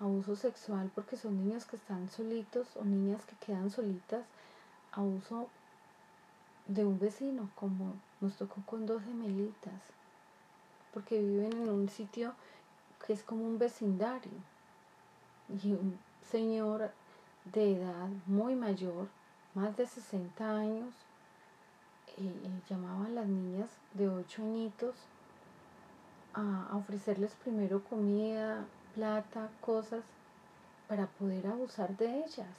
Abuso 0.00 0.36
sexual 0.36 0.90
porque 0.94 1.16
son 1.16 1.44
niños 1.44 1.64
que 1.64 1.76
están 1.76 2.08
solitos 2.08 2.76
o 2.76 2.84
niñas 2.84 3.24
que 3.24 3.34
quedan 3.44 3.70
solitas. 3.70 4.24
Abuso 4.92 5.48
de 6.66 6.84
un 6.84 6.98
vecino, 6.98 7.50
como 7.54 7.94
nos 8.20 8.36
tocó 8.36 8.62
con 8.64 8.86
dos 8.86 9.02
gemelitas. 9.02 9.80
Porque 10.94 11.20
viven 11.20 11.52
en 11.52 11.68
un 11.68 11.88
sitio 11.88 12.34
que 13.04 13.12
es 13.12 13.22
como 13.22 13.44
un 13.44 13.58
vecindario. 13.58 14.32
Y 15.62 15.72
un 15.72 15.98
señor 16.30 16.90
de 17.52 17.76
edad 17.76 18.08
muy 18.26 18.54
mayor, 18.54 19.08
más 19.54 19.76
de 19.76 19.86
60 19.86 20.56
años, 20.56 20.94
eh, 22.18 22.32
eh, 22.44 22.60
llamaba 22.68 23.06
a 23.06 23.10
las 23.10 23.26
niñas 23.26 23.70
de 23.94 24.08
8 24.08 24.42
añitos 24.42 24.94
a, 26.34 26.76
ofrecerles 26.76 27.34
primero 27.42 27.82
comida, 27.84 28.66
plata, 28.94 29.48
cosas, 29.60 30.02
para 30.88 31.06
poder 31.06 31.46
abusar 31.46 31.96
de 31.96 32.24
ellas. 32.24 32.54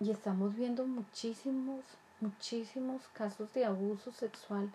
Y 0.00 0.10
estamos 0.10 0.54
viendo 0.54 0.86
muchísimos, 0.86 1.84
muchísimos 2.20 3.02
casos 3.12 3.52
de 3.54 3.64
abuso 3.64 4.12
sexual 4.12 4.70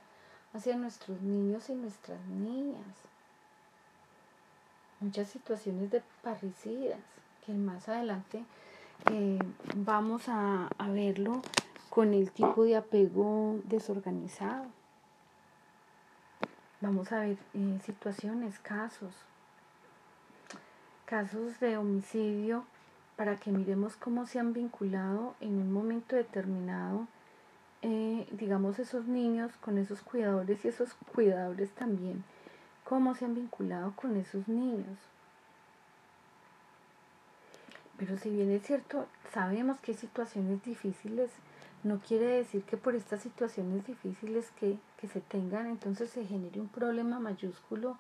hacia 0.54 0.76
nuestros 0.76 1.22
niños 1.22 1.70
y 1.70 1.74
nuestras 1.74 2.20
niñas. 2.28 2.96
Muchas 5.00 5.28
situaciones 5.28 5.92
de 5.92 6.02
parricidas, 6.24 7.00
que 7.46 7.54
más 7.54 7.88
adelante 7.88 8.44
eh, 9.12 9.40
vamos 9.76 10.28
a, 10.28 10.68
a 10.78 10.88
verlo 10.90 11.42
con 11.90 12.14
el 12.14 12.32
tipo 12.32 12.64
de 12.64 12.76
apego 12.76 13.60
desorganizado. 13.64 14.66
vamos 16.80 17.12
a 17.12 17.22
ver 17.22 17.38
eh, 17.54 17.80
situaciones, 17.84 18.60
casos, 18.60 19.14
casos 21.08 21.58
de 21.62 21.78
homicidio 21.78 22.66
para 23.16 23.38
que 23.38 23.50
miremos 23.50 23.96
cómo 23.96 24.28
se 24.28 24.40
han 24.40 24.52
vinculado 24.52 25.36
en 25.40 25.56
un 25.56 25.72
momento 25.72 26.18
determinado, 26.18 27.08
eh, 27.82 28.28
digamos, 28.32 28.78
esos 28.78 29.08
niños 29.08 29.54
con 29.62 29.78
esos 29.78 30.02
cuidadores 30.02 30.64
y 30.66 30.68
esos 30.68 30.94
cuidadores 31.16 31.72
también, 31.72 32.26
cómo 32.84 33.16
se 33.16 33.24
han 33.24 33.36
vinculado 33.36 33.94
con 33.96 34.18
esos 34.18 34.50
niños. 34.50 35.00
Pero 37.98 38.18
si 38.18 38.30
bien 38.30 38.52
es 38.52 38.64
cierto, 38.64 39.08
sabemos 39.34 39.80
que 39.80 39.94
hay 39.94 39.98
situaciones 39.98 40.62
difíciles, 40.64 41.32
no 41.84 42.00
quiere 42.00 42.26
decir 42.26 42.64
que 42.64 42.76
por 42.76 42.96
estas 42.96 43.22
situaciones 43.22 43.88
difíciles 43.88 44.52
que, 44.60 44.78
que 44.98 45.08
se 45.08 45.22
tengan, 45.22 45.68
entonces 45.68 46.10
se 46.10 46.26
genere 46.26 46.60
un 46.60 46.68
problema 46.68 47.18
mayúsculo 47.20 47.98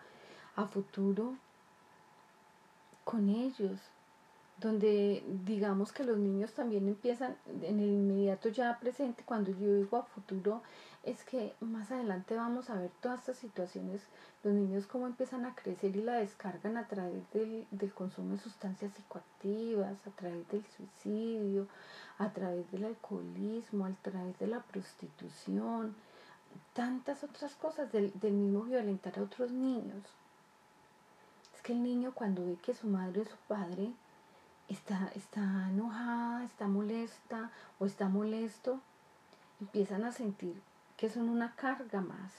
a 0.58 0.66
futuro 0.66 1.36
con 3.08 3.30
ellos, 3.30 3.80
donde 4.60 5.24
digamos 5.46 5.94
que 5.94 6.04
los 6.04 6.18
niños 6.18 6.52
también 6.52 6.90
empiezan 6.90 7.38
en 7.62 7.80
el 7.80 7.90
inmediato 7.90 8.50
ya 8.50 8.78
presente, 8.82 9.24
cuando 9.24 9.50
yo 9.52 9.76
digo 9.76 9.96
a 9.96 10.04
futuro, 10.04 10.62
es 11.04 11.24
que 11.24 11.56
más 11.62 11.90
adelante 11.90 12.36
vamos 12.36 12.70
a 12.70 12.76
ver 12.76 12.92
todas 13.00 13.20
estas 13.20 13.38
situaciones, 13.38 14.02
los 14.44 14.54
niños 14.54 14.88
cómo 14.88 15.08
empiezan 15.08 15.46
a 15.46 15.56
crecer 15.56 15.96
y 15.96 16.02
la 16.02 16.16
descargan 16.16 16.76
a 16.76 16.90
través 16.90 17.24
del, 17.32 17.66
del 17.72 17.94
consumo 17.94 18.34
de 18.34 18.40
sustancias 18.40 18.92
psicoactivas, 18.94 20.06
a 20.06 20.12
través 20.12 20.46
del 20.50 20.66
suicidio, 20.76 21.70
a 22.18 22.30
través 22.34 22.70
del 22.72 22.84
alcoholismo, 22.84 23.86
a 23.86 23.94
través 24.02 24.38
de 24.38 24.48
la 24.48 24.60
prostitución, 24.64 25.96
tantas 26.74 27.24
otras 27.24 27.56
cosas 27.56 27.90
del, 27.94 28.12
del 28.20 28.34
mismo 28.34 28.64
violentar 28.64 29.18
a 29.18 29.24
otros 29.24 29.50
niños. 29.50 30.04
Que 31.68 31.74
el 31.74 31.84
niño 31.84 32.14
cuando 32.16 32.46
ve 32.46 32.56
que 32.56 32.74
su 32.74 32.88
madre 32.88 33.20
o 33.20 33.26
su 33.26 33.36
padre 33.46 33.92
está, 34.70 35.12
está 35.16 35.68
enojada, 35.68 36.46
está 36.46 36.66
molesta 36.66 37.52
o 37.78 37.86
está 37.86 38.08
molesto, 38.08 38.80
empiezan 39.60 40.06
a 40.06 40.14
sentir 40.14 40.62
que 40.96 41.10
son 41.10 41.28
una 41.28 41.58
carga 41.58 42.00
más. 42.00 42.32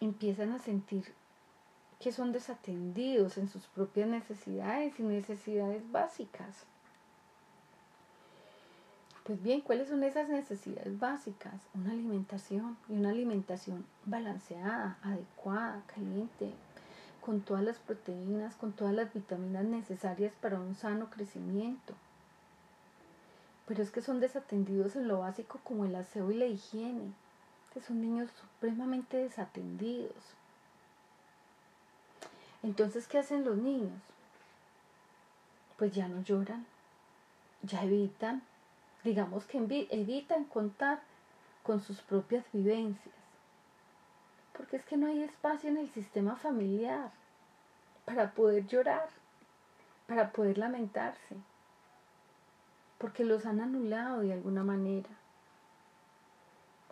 Empiezan 0.00 0.50
a 0.50 0.58
sentir 0.58 1.14
que 2.00 2.10
son 2.10 2.32
desatendidos 2.32 3.38
en 3.38 3.48
sus 3.48 3.68
propias 3.68 4.08
necesidades 4.08 4.98
y 4.98 5.04
necesidades 5.04 5.88
básicas. 5.92 6.66
Pues 9.24 9.42
bien, 9.42 9.60
¿cuáles 9.60 9.88
son 9.88 10.02
esas 10.02 10.28
necesidades 10.28 10.98
básicas? 10.98 11.54
Una 11.74 11.92
alimentación 11.92 12.76
y 12.88 12.94
una 12.94 13.10
alimentación 13.10 13.84
balanceada, 14.04 14.98
adecuada, 15.02 15.82
caliente, 15.86 16.52
con 17.20 17.40
todas 17.40 17.62
las 17.62 17.78
proteínas, 17.78 18.56
con 18.56 18.72
todas 18.72 18.94
las 18.94 19.12
vitaminas 19.14 19.64
necesarias 19.64 20.34
para 20.40 20.58
un 20.58 20.74
sano 20.74 21.08
crecimiento 21.10 21.94
pero 23.66 23.82
es 23.82 23.90
que 23.90 24.02
son 24.02 24.20
desatendidos 24.20 24.96
en 24.96 25.08
lo 25.08 25.20
básico 25.20 25.60
como 25.64 25.84
el 25.84 25.94
aseo 25.94 26.30
y 26.30 26.34
la 26.36 26.46
higiene. 26.46 27.12
Que 27.72 27.80
son 27.80 28.02
niños 28.02 28.30
supremamente 28.38 29.16
desatendidos. 29.16 30.34
Entonces, 32.62 33.08
¿qué 33.08 33.18
hacen 33.18 33.44
los 33.44 33.56
niños? 33.56 33.98
Pues 35.78 35.94
ya 35.94 36.06
no 36.06 36.22
lloran, 36.22 36.66
ya 37.62 37.82
evitan, 37.82 38.42
digamos 39.04 39.44
que 39.46 39.58
evitan 39.90 40.44
contar 40.44 41.02
con 41.62 41.80
sus 41.80 42.00
propias 42.00 42.44
vivencias. 42.52 43.14
Porque 44.56 44.76
es 44.76 44.84
que 44.84 44.96
no 44.96 45.06
hay 45.06 45.22
espacio 45.22 45.70
en 45.70 45.78
el 45.78 45.88
sistema 45.90 46.36
familiar 46.36 47.10
para 48.04 48.32
poder 48.32 48.66
llorar, 48.66 49.08
para 50.06 50.32
poder 50.32 50.58
lamentarse 50.58 51.36
porque 53.02 53.24
los 53.24 53.46
han 53.46 53.60
anulado 53.60 54.20
de 54.20 54.32
alguna 54.32 54.62
manera. 54.62 55.08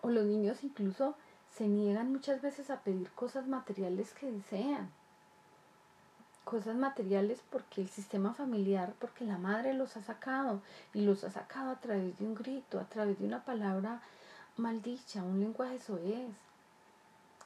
O 0.02 0.10
los 0.10 0.24
niños 0.24 0.64
incluso 0.64 1.14
se 1.50 1.68
niegan 1.68 2.10
muchas 2.10 2.42
veces 2.42 2.68
a 2.68 2.80
pedir 2.80 3.08
cosas 3.12 3.46
materiales 3.46 4.12
que 4.14 4.32
desean. 4.32 4.90
Cosas 6.50 6.74
materiales 6.74 7.44
porque 7.48 7.80
el 7.80 7.88
sistema 7.88 8.34
familiar, 8.34 8.92
porque 8.98 9.24
la 9.24 9.38
madre 9.38 9.72
los 9.72 9.96
ha 9.96 10.02
sacado 10.02 10.60
y 10.92 11.02
los 11.02 11.22
ha 11.22 11.30
sacado 11.30 11.70
a 11.70 11.78
través 11.78 12.18
de 12.18 12.24
un 12.24 12.34
grito, 12.34 12.80
a 12.80 12.86
través 12.86 13.20
de 13.20 13.24
una 13.24 13.44
palabra 13.44 14.02
maldicha, 14.56 15.22
un 15.22 15.38
lenguaje 15.38 15.78
soez, 15.78 16.34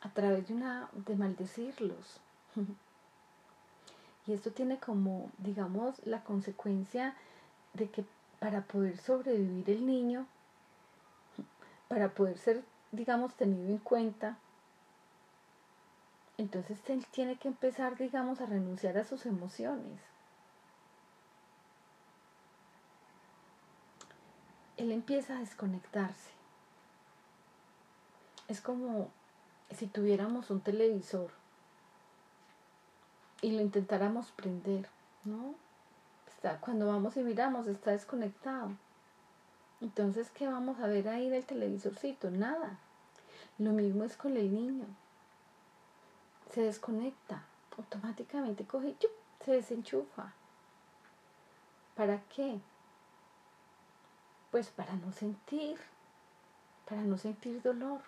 a 0.00 0.08
través 0.08 0.48
de 0.48 0.54
una 0.54 0.88
de 0.94 1.16
maldecirlos. 1.16 2.18
y 4.26 4.32
esto 4.32 4.52
tiene 4.52 4.78
como, 4.78 5.30
digamos, 5.36 5.96
la 6.06 6.24
consecuencia 6.24 7.14
de 7.74 7.90
que 7.90 8.06
para 8.38 8.62
poder 8.62 8.96
sobrevivir 8.96 9.68
el 9.68 9.84
niño, 9.84 10.26
para 11.88 12.08
poder 12.14 12.38
ser, 12.38 12.64
digamos, 12.90 13.34
tenido 13.34 13.68
en 13.68 13.76
cuenta, 13.76 14.38
entonces 16.36 16.78
él 16.88 17.06
tiene 17.10 17.36
que 17.36 17.48
empezar, 17.48 17.96
digamos, 17.96 18.40
a 18.40 18.46
renunciar 18.46 18.98
a 18.98 19.04
sus 19.04 19.26
emociones. 19.26 20.00
Él 24.76 24.90
empieza 24.90 25.36
a 25.36 25.40
desconectarse. 25.40 26.30
Es 28.48 28.60
como 28.60 29.10
si 29.70 29.86
tuviéramos 29.86 30.50
un 30.50 30.60
televisor 30.60 31.30
y 33.40 33.52
lo 33.52 33.62
intentáramos 33.62 34.32
prender, 34.32 34.88
¿no? 35.24 35.54
cuando 36.60 36.86
vamos 36.86 37.16
y 37.16 37.22
miramos, 37.22 37.66
está 37.66 37.92
desconectado. 37.92 38.72
Entonces, 39.80 40.30
¿qué 40.30 40.46
vamos 40.46 40.78
a 40.78 40.86
ver 40.86 41.08
ahí 41.08 41.30
del 41.30 41.44
televisorcito? 41.44 42.30
Nada. 42.30 42.78
Lo 43.58 43.72
mismo 43.72 44.04
es 44.04 44.16
con 44.16 44.36
el 44.36 44.52
niño. 44.52 44.84
Se 46.54 46.60
desconecta, 46.60 47.42
automáticamente 47.76 48.64
coge, 48.64 48.94
se 49.44 49.50
desenchufa. 49.50 50.32
¿Para 51.96 52.20
qué? 52.28 52.60
Pues 54.52 54.68
para 54.68 54.94
no 54.94 55.10
sentir, 55.10 55.80
para 56.88 57.02
no 57.02 57.18
sentir 57.18 57.60
dolor, 57.60 58.02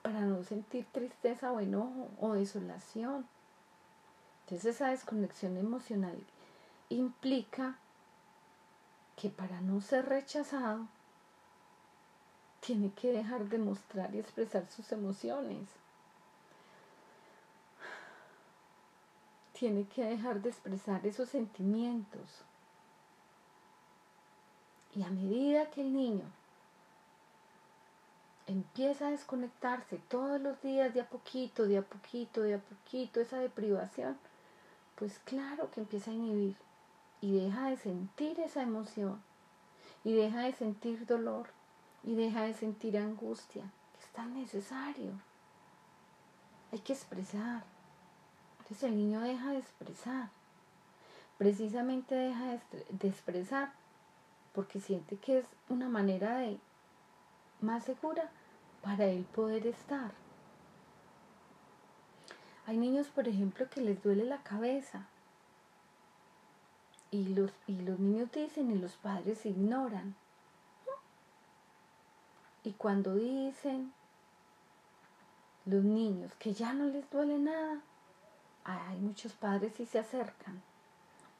para 0.00 0.20
no 0.20 0.42
sentir 0.44 0.86
tristeza 0.92 1.52
o 1.52 1.60
enojo 1.60 2.08
o 2.22 2.32
desolación. 2.32 3.28
Entonces 4.44 4.76
esa 4.76 4.88
desconexión 4.88 5.58
emocional 5.58 6.16
implica 6.88 7.76
que 9.16 9.28
para 9.28 9.60
no 9.60 9.82
ser 9.82 10.06
rechazado, 10.06 10.88
tiene 12.60 12.90
que 12.92 13.12
dejar 13.12 13.44
de 13.50 13.58
mostrar 13.58 14.14
y 14.14 14.20
expresar 14.20 14.66
sus 14.70 14.90
emociones. 14.92 15.68
Tiene 19.60 19.86
que 19.88 20.02
dejar 20.02 20.40
de 20.40 20.48
expresar 20.48 21.06
esos 21.06 21.28
sentimientos. 21.28 22.46
Y 24.94 25.02
a 25.02 25.10
medida 25.10 25.68
que 25.68 25.82
el 25.82 25.92
niño 25.92 26.24
empieza 28.46 29.08
a 29.08 29.10
desconectarse 29.10 29.98
todos 30.08 30.40
los 30.40 30.62
días 30.62 30.94
de 30.94 31.02
a 31.02 31.10
poquito, 31.10 31.66
de 31.66 31.76
a 31.76 31.82
poquito, 31.82 32.40
de 32.40 32.54
a 32.54 32.58
poquito, 32.58 33.20
esa 33.20 33.36
deprivación, 33.36 34.16
pues 34.94 35.18
claro 35.26 35.70
que 35.70 35.80
empieza 35.80 36.10
a 36.10 36.14
inhibir 36.14 36.56
y 37.20 37.38
deja 37.38 37.68
de 37.68 37.76
sentir 37.76 38.40
esa 38.40 38.62
emoción 38.62 39.22
y 40.04 40.14
deja 40.14 40.40
de 40.40 40.54
sentir 40.54 41.04
dolor 41.04 41.50
y 42.02 42.14
deja 42.14 42.44
de 42.44 42.54
sentir 42.54 42.96
angustia, 42.96 43.70
que 43.92 44.06
es 44.06 44.10
tan 44.12 44.32
necesario. 44.32 45.20
Hay 46.72 46.78
que 46.78 46.94
expresar. 46.94 47.62
Entonces 48.70 48.88
el 48.88 48.98
niño 48.98 49.20
deja 49.20 49.50
de 49.50 49.58
expresar. 49.58 50.30
Precisamente 51.38 52.14
deja 52.14 52.60
de, 52.90 53.08
expresar 53.08 53.72
porque 54.54 54.78
siente 54.78 55.16
que 55.16 55.38
es 55.38 55.46
una 55.68 55.88
manera 55.88 56.38
de 56.38 56.56
más 57.60 57.82
segura 57.82 58.30
para 58.80 59.06
él 59.06 59.24
poder 59.24 59.66
estar. 59.66 60.12
Hay 62.64 62.76
niños, 62.76 63.08
por 63.08 63.26
ejemplo, 63.26 63.68
que 63.68 63.80
les 63.80 64.00
duele 64.04 64.24
la 64.24 64.40
cabeza 64.44 65.08
y 67.10 67.34
los, 67.34 67.50
y 67.66 67.80
los 67.80 67.98
niños 67.98 68.30
dicen 68.30 68.70
y 68.70 68.78
los 68.78 68.92
padres 68.92 69.46
ignoran. 69.46 70.14
Y 72.62 72.74
cuando 72.74 73.16
dicen 73.16 73.92
los 75.64 75.82
niños 75.82 76.32
que 76.38 76.54
ya 76.54 76.72
no 76.72 76.84
les 76.84 77.10
duele 77.10 77.36
nada, 77.36 77.82
hay 78.64 78.98
muchos 78.98 79.32
padres 79.32 79.78
y 79.80 79.86
se 79.86 79.98
acercan. 79.98 80.62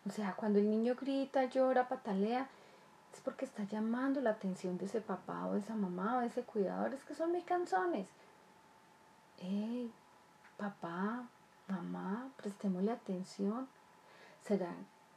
O 0.07 0.11
sea, 0.11 0.35
cuando 0.35 0.59
el 0.59 0.71
niño 0.71 0.95
grita, 0.99 1.45
llora, 1.45 1.89
patalea, 1.89 2.49
es 3.13 3.21
porque 3.21 3.45
está 3.45 3.65
llamando 3.65 4.21
la 4.21 4.31
atención 4.31 4.79
de 4.79 4.87
ese 4.87 5.01
papá 5.01 5.47
o 5.47 5.55
de 5.55 5.61
esa 5.61 5.75
mamá 5.75 6.19
o 6.19 6.21
de 6.21 6.29
ese 6.29 6.43
cuidador. 6.43 6.95
Es 6.95 7.05
que 7.05 7.15
son 7.15 7.31
muy 7.33 7.43
canzones. 7.43 8.09
hey, 9.39 9.91
papá, 10.57 11.27
mamá, 11.69 12.31
prestémosle 12.37 12.93
atención. 12.93 13.69
¿Será 14.47 14.75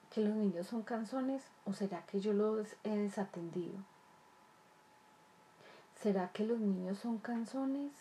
que 0.10 0.22
los 0.22 0.36
niños 0.36 0.68
son 0.68 0.84
canzones 0.84 1.44
o 1.66 1.74
será 1.74 2.06
que 2.06 2.20
yo 2.20 2.34
los 2.34 2.68
he 2.84 2.98
desatendido? 2.98 3.78
¿Será 6.02 6.30
que 6.34 6.44
los 6.46 6.60
niños 6.60 6.98
son 7.00 7.18
canzones 7.18 7.92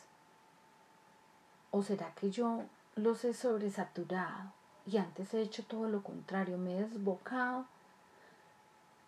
o 1.70 1.82
será 1.82 2.12
que 2.14 2.30
yo 2.30 2.64
los 2.94 3.24
he 3.24 3.34
sobresaturado 3.34 4.52
y 4.86 4.96
antes 4.96 5.32
he 5.34 5.40
hecho 5.40 5.64
todo 5.64 5.88
lo 5.88 6.02
contrario, 6.02 6.58
me 6.58 6.76
he 6.76 6.82
desbocado 6.82 7.66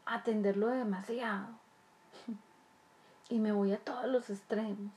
a 0.07 0.15
atenderlo 0.17 0.69
demasiado 0.69 1.49
y 3.29 3.39
me 3.39 3.53
voy 3.53 3.73
a 3.73 3.79
todos 3.79 4.07
los 4.07 4.31
extremos? 4.31 4.93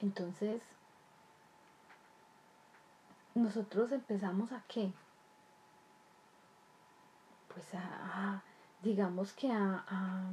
Entonces, 0.00 0.62
nosotros 3.34 3.92
empezamos 3.92 4.52
a 4.52 4.62
qué? 4.68 4.92
Pues 7.48 7.66
a, 7.74 8.42
digamos 8.82 9.32
que 9.32 9.50
a, 9.50 9.84
a, 9.86 10.24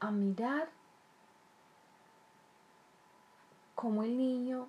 a 0.00 0.10
mirar 0.10 0.68
cómo 3.82 4.04
el 4.04 4.16
niño 4.16 4.68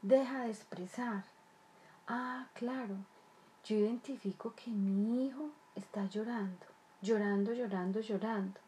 deja 0.00 0.44
de 0.44 0.50
expresar. 0.50 1.24
Ah, 2.08 2.46
claro, 2.54 2.96
yo 3.66 3.76
identifico 3.76 4.54
que 4.54 4.70
mi 4.70 5.26
hijo 5.26 5.50
está 5.76 6.06
llorando, 6.06 6.64
llorando, 7.02 7.52
llorando, 7.52 8.00
llorando 8.00 8.58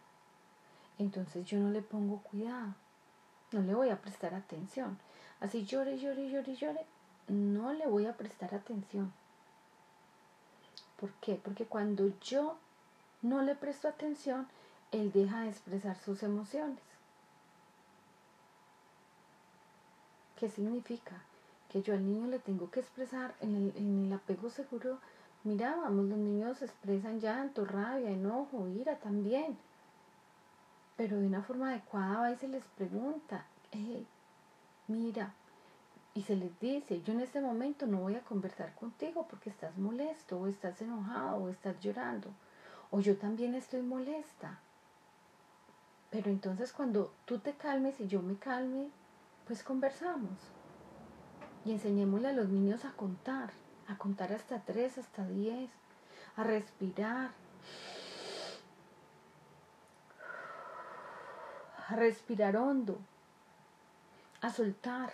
entonces 0.98 1.44
yo 1.46 1.58
no 1.58 1.70
le 1.70 1.82
pongo 1.82 2.18
cuidado, 2.18 2.74
no 3.52 3.62
le 3.62 3.74
voy 3.74 3.88
a 3.88 4.00
prestar 4.00 4.34
atención. 4.34 4.98
Así 5.40 5.64
llore, 5.64 5.98
llore, 5.98 6.30
llore, 6.30 6.54
llore, 6.54 6.86
no 7.28 7.72
le 7.72 7.86
voy 7.86 8.06
a 8.06 8.16
prestar 8.16 8.54
atención. 8.54 9.12
¿Por 11.00 11.10
qué? 11.14 11.40
Porque 11.42 11.64
cuando 11.64 12.12
yo 12.20 12.56
no 13.22 13.42
le 13.42 13.54
presto 13.54 13.88
atención, 13.88 14.46
él 14.92 15.10
deja 15.10 15.40
de 15.40 15.48
expresar 15.48 15.96
sus 15.96 16.22
emociones. 16.22 16.93
¿Qué 20.36 20.48
significa? 20.48 21.22
Que 21.68 21.82
yo 21.82 21.94
al 21.94 22.04
niño 22.04 22.26
le 22.28 22.38
tengo 22.38 22.70
que 22.70 22.80
expresar 22.80 23.34
en 23.40 23.54
el, 23.54 23.72
en 23.76 24.06
el 24.06 24.12
apego 24.12 24.50
seguro. 24.50 24.98
Mira, 25.42 25.76
vamos, 25.76 26.06
los 26.06 26.18
niños 26.18 26.62
expresan 26.62 27.20
llanto, 27.20 27.64
rabia, 27.64 28.10
enojo, 28.10 28.68
ira 28.68 28.98
también 28.98 29.56
pero 30.96 31.18
de 31.18 31.26
una 31.26 31.42
forma 31.42 31.70
adecuada 31.70 32.20
va 32.20 32.32
y 32.32 32.36
se 32.36 32.48
les 32.48 32.64
pregunta, 32.76 33.46
hey, 33.72 34.06
mira, 34.86 35.34
y 36.14 36.22
se 36.22 36.36
les 36.36 36.58
dice, 36.60 37.02
yo 37.02 37.12
en 37.12 37.20
este 37.20 37.40
momento 37.40 37.86
no 37.86 37.98
voy 37.98 38.14
a 38.14 38.22
conversar 38.22 38.74
contigo 38.74 39.26
porque 39.28 39.50
estás 39.50 39.76
molesto 39.76 40.38
o 40.38 40.46
estás 40.46 40.80
enojado 40.80 41.36
o 41.36 41.48
estás 41.48 41.80
llorando, 41.80 42.28
o 42.90 43.00
yo 43.00 43.16
también 43.16 43.54
estoy 43.54 43.82
molesta. 43.82 44.60
Pero 46.10 46.30
entonces 46.30 46.72
cuando 46.72 47.12
tú 47.24 47.40
te 47.40 47.54
calmes 47.54 47.98
y 47.98 48.06
yo 48.06 48.22
me 48.22 48.36
calme, 48.36 48.90
pues 49.46 49.62
conversamos. 49.62 50.38
Y 51.64 51.72
enseñémosle 51.72 52.28
a 52.28 52.32
los 52.32 52.48
niños 52.48 52.84
a 52.84 52.92
contar, 52.92 53.52
a 53.88 53.96
contar 53.96 54.32
hasta 54.32 54.60
tres, 54.60 54.98
hasta 54.98 55.26
diez, 55.26 55.70
a 56.36 56.44
respirar, 56.44 57.30
a 61.88 61.96
respirar 61.96 62.56
hondo, 62.56 62.98
a 64.40 64.50
soltar. 64.50 65.12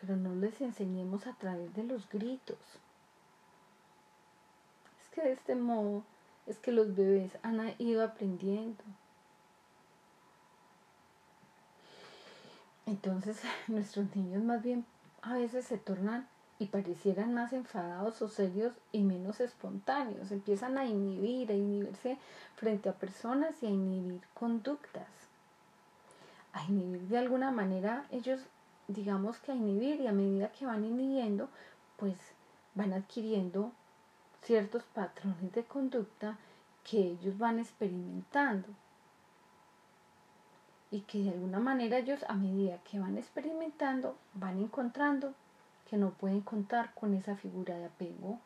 Pero 0.00 0.16
no 0.16 0.34
les 0.34 0.60
enseñemos 0.60 1.26
a 1.26 1.34
través 1.34 1.74
de 1.74 1.84
los 1.84 2.08
gritos. 2.08 2.58
Es 5.00 5.08
que 5.10 5.22
de 5.22 5.32
este 5.32 5.54
modo 5.54 6.02
es 6.46 6.58
que 6.58 6.72
los 6.72 6.94
bebés 6.94 7.38
han 7.42 7.74
ido 7.78 8.04
aprendiendo. 8.04 8.82
Entonces 12.86 13.40
nuestros 13.68 14.14
niños 14.14 14.42
más 14.42 14.62
bien 14.62 14.84
a 15.22 15.34
veces 15.34 15.64
se 15.64 15.78
tornan 15.78 16.28
y 16.58 16.66
parecieran 16.66 17.34
más 17.34 17.52
enfadados 17.52 18.22
o 18.22 18.28
serios 18.28 18.74
y 18.92 19.02
menos 19.02 19.40
espontáneos. 19.40 20.30
Empiezan 20.30 20.78
a 20.78 20.84
inhibir, 20.84 21.50
a 21.50 21.54
inhibirse 21.54 22.18
frente 22.56 22.88
a 22.88 22.92
personas 22.92 23.62
y 23.62 23.66
a 23.66 23.70
inhibir 23.70 24.20
conductas. 24.34 25.08
A 26.52 26.64
inhibir 26.64 27.02
de 27.08 27.18
alguna 27.18 27.50
manera, 27.50 28.06
ellos 28.10 28.40
digamos 28.86 29.38
que 29.38 29.52
a 29.52 29.54
inhibir 29.54 30.00
y 30.00 30.06
a 30.06 30.12
medida 30.12 30.52
que 30.52 30.66
van 30.66 30.84
inhibiendo, 30.84 31.48
pues 31.96 32.16
van 32.74 32.92
adquiriendo 32.92 33.72
ciertos 34.42 34.82
patrones 34.84 35.52
de 35.52 35.64
conducta 35.64 36.38
que 36.84 36.98
ellos 36.98 37.38
van 37.38 37.58
experimentando. 37.58 38.68
Y 40.94 41.00
que 41.00 41.24
de 41.24 41.30
alguna 41.30 41.58
manera 41.58 41.98
ellos 41.98 42.24
a 42.28 42.34
medida 42.34 42.78
que 42.88 43.00
van 43.00 43.18
experimentando, 43.18 44.16
van 44.34 44.60
encontrando 44.60 45.34
que 45.90 45.96
no 45.96 46.10
pueden 46.10 46.40
contar 46.40 46.94
con 46.94 47.14
esa 47.14 47.34
figura 47.34 47.76
de 47.76 47.86
apego 47.86 48.38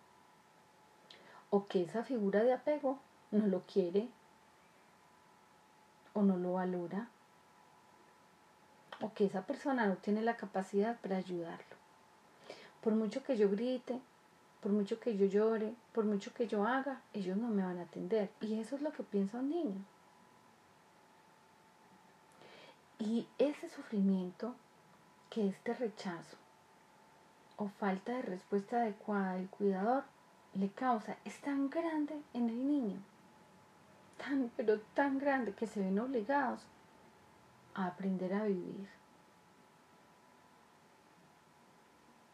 o 1.51 1.67
que 1.67 1.83
esa 1.83 2.05
figura 2.05 2.43
de 2.43 2.55
apego 2.55 3.01
no 3.33 3.47
lo 3.47 3.61
quiere 3.67 4.09
o 6.15 6.23
no 6.23 6.39
lo 6.39 6.55
valora 6.55 7.11
o 9.03 9.13
que 9.13 9.27
esa 9.27 9.43
persona 9.43 9.87
no 9.87 9.97
tiene 9.97 10.23
la 10.23 10.39
capacidad 10.39 10.99
para 11.03 11.19
ayudarlo. 11.19 11.77
Por 12.81 12.95
mucho 12.95 13.23
que 13.23 13.37
yo 13.37 13.51
grite, 13.51 14.01
por 14.63 14.73
mucho 14.73 14.99
que 14.99 15.19
yo 15.19 15.27
llore, 15.27 15.75
por 15.93 16.07
mucho 16.07 16.33
que 16.33 16.47
yo 16.47 16.67
haga, 16.67 17.03
ellos 17.13 17.37
no 17.37 17.49
me 17.49 17.63
van 17.63 17.79
a 17.79 17.83
atender. 17.83 18.31
Y 18.41 18.59
eso 18.59 18.77
es 18.77 18.81
lo 18.81 18.91
que 18.93 19.03
piensa 19.03 19.37
un 19.37 19.51
niño. 19.51 19.85
Y 22.99 23.29
ese 23.39 23.69
sufrimiento 23.69 24.55
que 25.31 25.49
este 25.49 25.73
rechazo 25.75 26.37
o 27.57 27.69
falta 27.69 28.13
de 28.13 28.23
respuesta 28.23 28.79
adecuada 28.79 29.35
del 29.35 29.49
cuidador 29.49 30.05
le 30.55 30.69
causa 30.71 31.17
es 31.25 31.41
tan 31.41 31.71
grande 31.71 32.21
en 32.35 32.49
el 32.49 32.67
niño, 32.67 33.01
tan 34.17 34.51
pero 34.57 34.81
tan 34.95 35.19
grande 35.19 35.53
que 35.53 35.67
se 35.67 35.81
ven 35.81 35.99
obligados 35.99 36.63
a 37.75 37.87
aprender 37.87 38.33
a 38.35 38.45
vivir. 38.45 38.89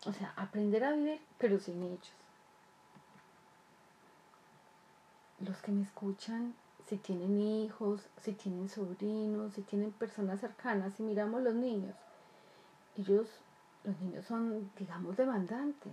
O 0.06 0.12
sea, 0.12 0.32
aprender 0.36 0.84
a 0.84 0.92
vivir 0.92 1.20
pero 1.38 1.58
sin 1.58 1.82
ellos. 1.82 2.12
Los 5.40 5.58
que 5.58 5.72
me 5.72 5.82
escuchan, 5.82 6.54
si 6.86 6.96
tienen 6.98 7.40
hijos, 7.40 8.08
si 8.22 8.32
tienen 8.32 8.68
sobrinos, 8.68 9.54
si 9.54 9.62
tienen 9.62 9.92
personas 9.92 10.40
cercanas, 10.40 10.94
si 10.94 11.02
miramos 11.02 11.42
los 11.42 11.54
niños, 11.54 11.94
ellos 12.96 13.28
los 13.84 14.00
niños 14.00 14.24
son, 14.24 14.70
digamos, 14.78 15.16
demandantes. 15.16 15.92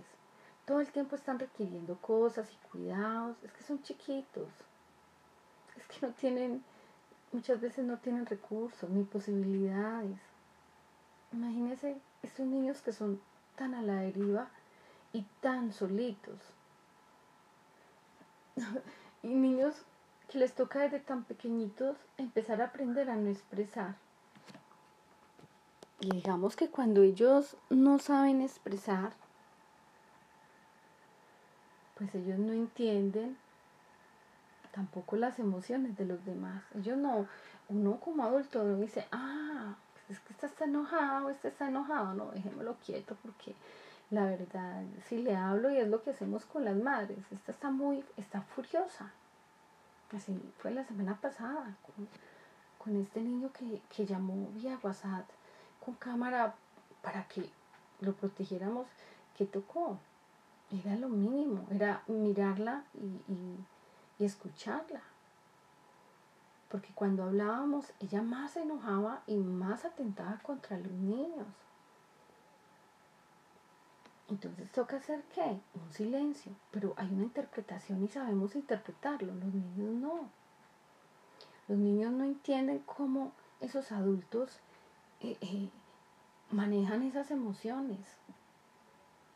Todo 0.64 0.80
el 0.80 0.90
tiempo 0.90 1.16
están 1.16 1.38
requiriendo 1.38 1.96
cosas 1.98 2.50
y 2.50 2.56
cuidados. 2.68 3.36
Es 3.42 3.52
que 3.52 3.62
son 3.62 3.82
chiquitos. 3.82 4.48
Es 5.76 5.86
que 5.88 6.06
no 6.06 6.12
tienen, 6.14 6.64
muchas 7.32 7.60
veces 7.60 7.84
no 7.84 7.98
tienen 7.98 8.24
recursos 8.26 8.88
ni 8.88 9.04
posibilidades. 9.04 10.18
Imagínense 11.32 12.00
estos 12.22 12.46
niños 12.46 12.80
que 12.80 12.92
son 12.92 13.20
tan 13.56 13.74
a 13.74 13.82
la 13.82 13.96
deriva 13.96 14.48
y 15.12 15.26
tan 15.40 15.72
solitos. 15.72 16.38
y 19.22 19.28
niños 19.28 19.84
que 20.32 20.38
les 20.38 20.54
toca 20.54 20.78
desde 20.80 20.98
tan 20.98 21.24
pequeñitos 21.24 21.94
empezar 22.16 22.62
a 22.62 22.66
aprender 22.66 23.10
a 23.10 23.16
no 23.16 23.28
expresar. 23.28 23.96
Y 26.00 26.10
digamos 26.10 26.56
que 26.56 26.70
cuando 26.70 27.02
ellos 27.02 27.58
no 27.68 27.98
saben 27.98 28.40
expresar, 28.40 29.12
pues 31.98 32.14
ellos 32.14 32.38
no 32.38 32.54
entienden 32.54 33.36
tampoco 34.72 35.16
las 35.16 35.38
emociones 35.38 35.98
de 35.98 36.06
los 36.06 36.24
demás. 36.24 36.64
Ellos 36.74 36.96
no, 36.96 37.26
uno 37.68 38.00
como 38.00 38.24
adulto 38.24 38.64
no 38.64 38.78
dice, 38.78 39.06
ah, 39.12 39.76
pues 39.92 40.18
es 40.18 40.24
que 40.24 40.46
está 40.46 40.64
enojado, 40.64 41.28
este 41.28 41.48
está 41.48 41.68
enojado, 41.68 42.14
no, 42.14 42.30
déjemelo 42.30 42.76
quieto 42.84 43.18
porque 43.22 43.54
la 44.10 44.24
verdad, 44.24 44.82
si 45.08 45.22
le 45.22 45.36
hablo 45.36 45.70
y 45.70 45.76
es 45.76 45.88
lo 45.88 46.02
que 46.02 46.10
hacemos 46.10 46.46
con 46.46 46.64
las 46.64 46.76
madres, 46.76 47.18
esta 47.30 47.52
está 47.52 47.70
muy, 47.70 48.02
está 48.16 48.40
furiosa. 48.40 49.12
Así 50.14 50.38
fue 50.58 50.70
la 50.70 50.84
semana 50.84 51.18
pasada 51.20 51.76
con, 52.78 52.96
este 52.96 53.20
niño 53.20 53.50
que, 53.52 53.80
que 53.94 54.04
llamó 54.04 54.50
vía 54.54 54.78
WhatsApp 54.82 55.28
con 55.84 55.94
cámara 55.94 56.54
para 57.02 57.26
que 57.28 57.48
lo 58.00 58.12
protegiéramos, 58.14 58.86
que 59.36 59.46
tocó? 59.46 59.98
Era 60.70 60.96
lo 60.96 61.08
mínimo, 61.08 61.66
era 61.70 62.02
mirarla 62.06 62.84
y, 62.94 63.32
y, 63.32 64.24
escucharla. 64.24 65.02
porque 66.68 66.92
cuando 66.94 67.24
hablábamos 67.24 67.92
ella 67.98 68.22
más 68.22 68.52
se 68.52 68.62
enojaba 68.62 69.22
y 69.26 69.36
más 69.36 69.84
atentaba 69.84 70.38
contra 70.42 70.78
los 70.78 70.92
niños. 70.92 71.46
Entonces 74.32 74.72
toca 74.72 74.96
hacer 74.96 75.22
qué? 75.34 75.60
Un 75.74 75.92
silencio, 75.92 76.52
pero 76.70 76.94
hay 76.96 77.06
una 77.12 77.24
interpretación 77.24 78.02
y 78.02 78.08
sabemos 78.08 78.56
interpretarlo, 78.56 79.34
los 79.34 79.52
niños 79.52 79.92
no. 79.92 80.30
Los 81.68 81.76
niños 81.76 82.10
no 82.12 82.24
entienden 82.24 82.78
cómo 82.78 83.32
esos 83.60 83.92
adultos 83.92 84.58
eh, 85.20 85.36
eh, 85.42 85.68
manejan 86.50 87.02
esas 87.02 87.30
emociones. 87.30 88.00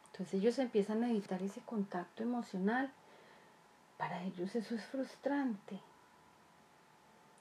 Entonces 0.06 0.40
ellos 0.40 0.58
empiezan 0.58 1.04
a 1.04 1.10
evitar 1.10 1.42
ese 1.42 1.60
contacto 1.60 2.22
emocional. 2.22 2.90
Para 3.98 4.22
ellos 4.22 4.56
eso 4.56 4.74
es 4.74 4.84
frustrante. 4.86 5.78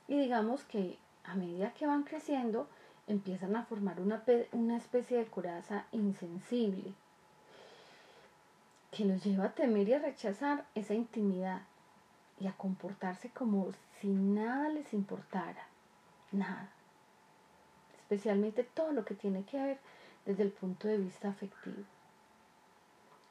Y 0.10 0.20
digamos 0.20 0.66
que 0.66 1.00
a 1.24 1.36
medida 1.36 1.74
que 1.74 1.88
van 1.88 2.04
creciendo, 2.04 2.68
empiezan 3.08 3.56
a 3.56 3.64
formar 3.64 4.02
una, 4.02 4.26
una 4.52 4.76
especie 4.76 5.20
de 5.20 5.28
coraza 5.28 5.86
insensible 5.94 6.94
que 8.96 9.04
los 9.04 9.22
lleva 9.26 9.46
a 9.46 9.52
temer 9.52 9.90
y 9.90 9.94
a 9.94 10.00
rechazar 10.00 10.66
esa 10.74 10.94
intimidad 10.94 11.64
y 12.40 12.48
a 12.48 12.54
comportarse 12.54 13.30
como 13.30 13.74
si 14.00 14.08
nada 14.08 14.70
les 14.70 14.94
importara, 14.94 15.68
nada. 16.32 16.70
Especialmente 17.98 18.64
todo 18.64 18.94
lo 18.94 19.04
que 19.04 19.14
tiene 19.14 19.44
que 19.44 19.62
ver 19.62 19.80
desde 20.26 20.44
el 20.44 20.52
punto 20.52 20.88
de 20.88 20.98
vista 20.98 21.28
afectivo. 21.28 21.82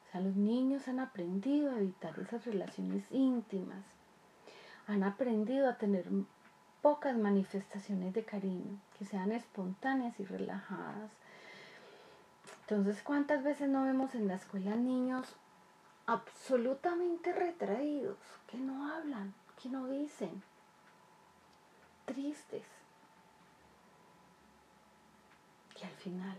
O 0.07 0.11
sea, 0.11 0.21
los 0.21 0.35
niños 0.35 0.87
han 0.87 0.99
aprendido 0.99 1.71
a 1.71 1.79
evitar 1.79 2.19
esas 2.19 2.45
relaciones 2.45 3.03
íntimas, 3.09 3.83
han 4.85 5.01
aprendido 5.01 5.67
a 5.67 5.79
tener 5.79 6.05
pocas 6.83 7.17
manifestaciones 7.17 8.13
de 8.13 8.23
cariño, 8.23 8.79
que 8.99 9.05
sean 9.05 9.31
espontáneas 9.31 10.19
y 10.19 10.25
relajadas. 10.25 11.09
Entonces, 12.61 13.01
¿cuántas 13.01 13.43
veces 13.43 13.67
no 13.67 13.83
vemos 13.83 14.13
en 14.13 14.27
la 14.27 14.35
escuela 14.35 14.75
niños 14.75 15.35
absolutamente 16.07 17.33
retraídos, 17.33 18.17
que 18.47 18.57
no 18.57 18.93
hablan, 18.93 19.33
que 19.61 19.69
no 19.69 19.87
dicen, 19.87 20.43
tristes, 22.05 22.65
que 25.75 25.85
al 25.85 25.93
final, 25.93 26.37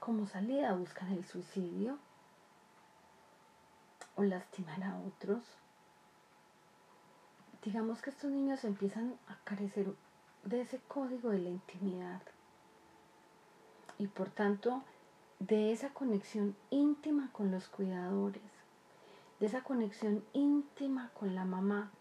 como 0.00 0.26
salida, 0.26 0.72
buscan 0.72 1.12
el 1.12 1.24
suicidio 1.24 1.98
o 4.16 4.22
lastimar 4.22 4.82
a 4.82 4.98
otros. 4.98 5.42
Digamos 7.62 8.00
que 8.00 8.10
estos 8.10 8.30
niños 8.30 8.64
empiezan 8.64 9.18
a 9.28 9.36
carecer 9.44 9.94
de 10.44 10.62
ese 10.62 10.78
código 10.88 11.30
de 11.30 11.38
la 11.38 11.50
intimidad 11.50 12.22
y 13.98 14.06
por 14.06 14.30
tanto 14.30 14.82
de 15.38 15.70
esa 15.72 15.90
conexión 15.90 16.56
íntima 16.70 17.30
con 17.32 17.50
los 17.50 17.68
cuidadores, 17.68 18.42
de 19.38 19.46
esa 19.46 19.62
conexión 19.62 20.24
íntima 20.32 21.10
con 21.14 21.34
la 21.34 21.44
mamá. 21.44 21.92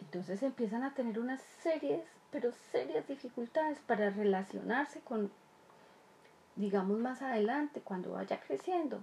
Entonces 0.00 0.42
empiezan 0.42 0.84
a 0.84 0.94
tener 0.94 1.18
unas 1.18 1.42
serias, 1.62 2.02
pero 2.30 2.50
serias 2.72 3.06
dificultades 3.06 3.78
para 3.80 4.10
relacionarse 4.10 5.00
con, 5.00 5.30
digamos 6.54 6.98
más 6.98 7.20
adelante, 7.20 7.82
cuando 7.82 8.12
vaya 8.12 8.40
creciendo, 8.40 9.00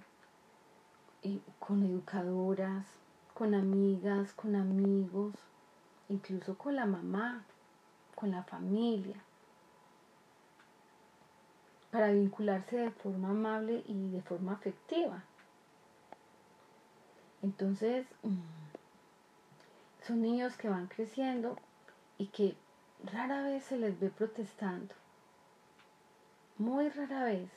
y 1.21 1.41
con 1.59 1.83
educadoras, 1.83 2.85
con 3.35 3.53
amigas, 3.53 4.33
con 4.33 4.55
amigos, 4.55 5.33
incluso 6.09 6.57
con 6.57 6.75
la 6.75 6.85
mamá, 6.85 7.45
con 8.15 8.31
la 8.31 8.43
familia 8.43 9.21
para 11.93 12.11
vincularse 12.11 12.75
de 12.75 12.89
forma 12.89 13.29
amable 13.29 13.83
y 13.85 14.09
de 14.09 14.23
forma 14.23 14.53
afectiva. 14.53 15.23
Entonces, 17.43 18.07
mm, 18.23 18.39
son 20.01 20.23
niños 20.23 20.57
que 20.57 20.69
van 20.69 20.87
creciendo 20.87 21.55
y 22.17 22.29
que 22.29 22.57
rara 23.03 23.43
vez 23.43 23.65
se 23.65 23.77
les 23.77 23.99
ve 23.99 24.09
protestando. 24.09 24.95
Muy 26.57 26.89
rara 26.89 27.25
vez. 27.25 27.51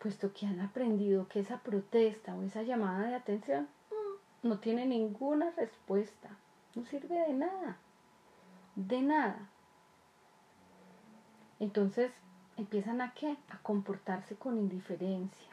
Puesto 0.00 0.32
que 0.32 0.46
han 0.46 0.60
aprendido 0.60 1.28
que 1.28 1.38
esa 1.38 1.58
protesta 1.58 2.34
o 2.34 2.42
esa 2.42 2.62
llamada 2.64 3.06
de 3.06 3.14
atención 3.14 3.68
mm, 3.90 4.48
no 4.48 4.58
tiene 4.58 4.84
ninguna 4.84 5.52
respuesta. 5.52 6.30
No 6.74 6.84
sirve 6.86 7.20
de 7.20 7.34
nada. 7.34 7.78
De 8.74 9.00
nada. 9.00 9.48
Entonces, 11.60 12.10
empiezan 12.56 13.00
a 13.00 13.12
qué? 13.14 13.36
A 13.50 13.58
comportarse 13.58 14.36
con 14.36 14.58
indiferencia, 14.58 15.48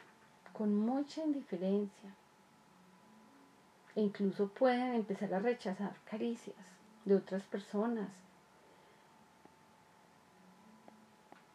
con 0.52 0.74
mucha 0.74 1.22
indiferencia. 1.22 2.10
E 3.94 4.00
incluso 4.00 4.48
pueden 4.48 4.94
empezar 4.94 5.34
a 5.34 5.38
rechazar 5.38 5.94
caricias 6.04 6.56
de 7.04 7.16
otras 7.16 7.42
personas. 7.44 8.08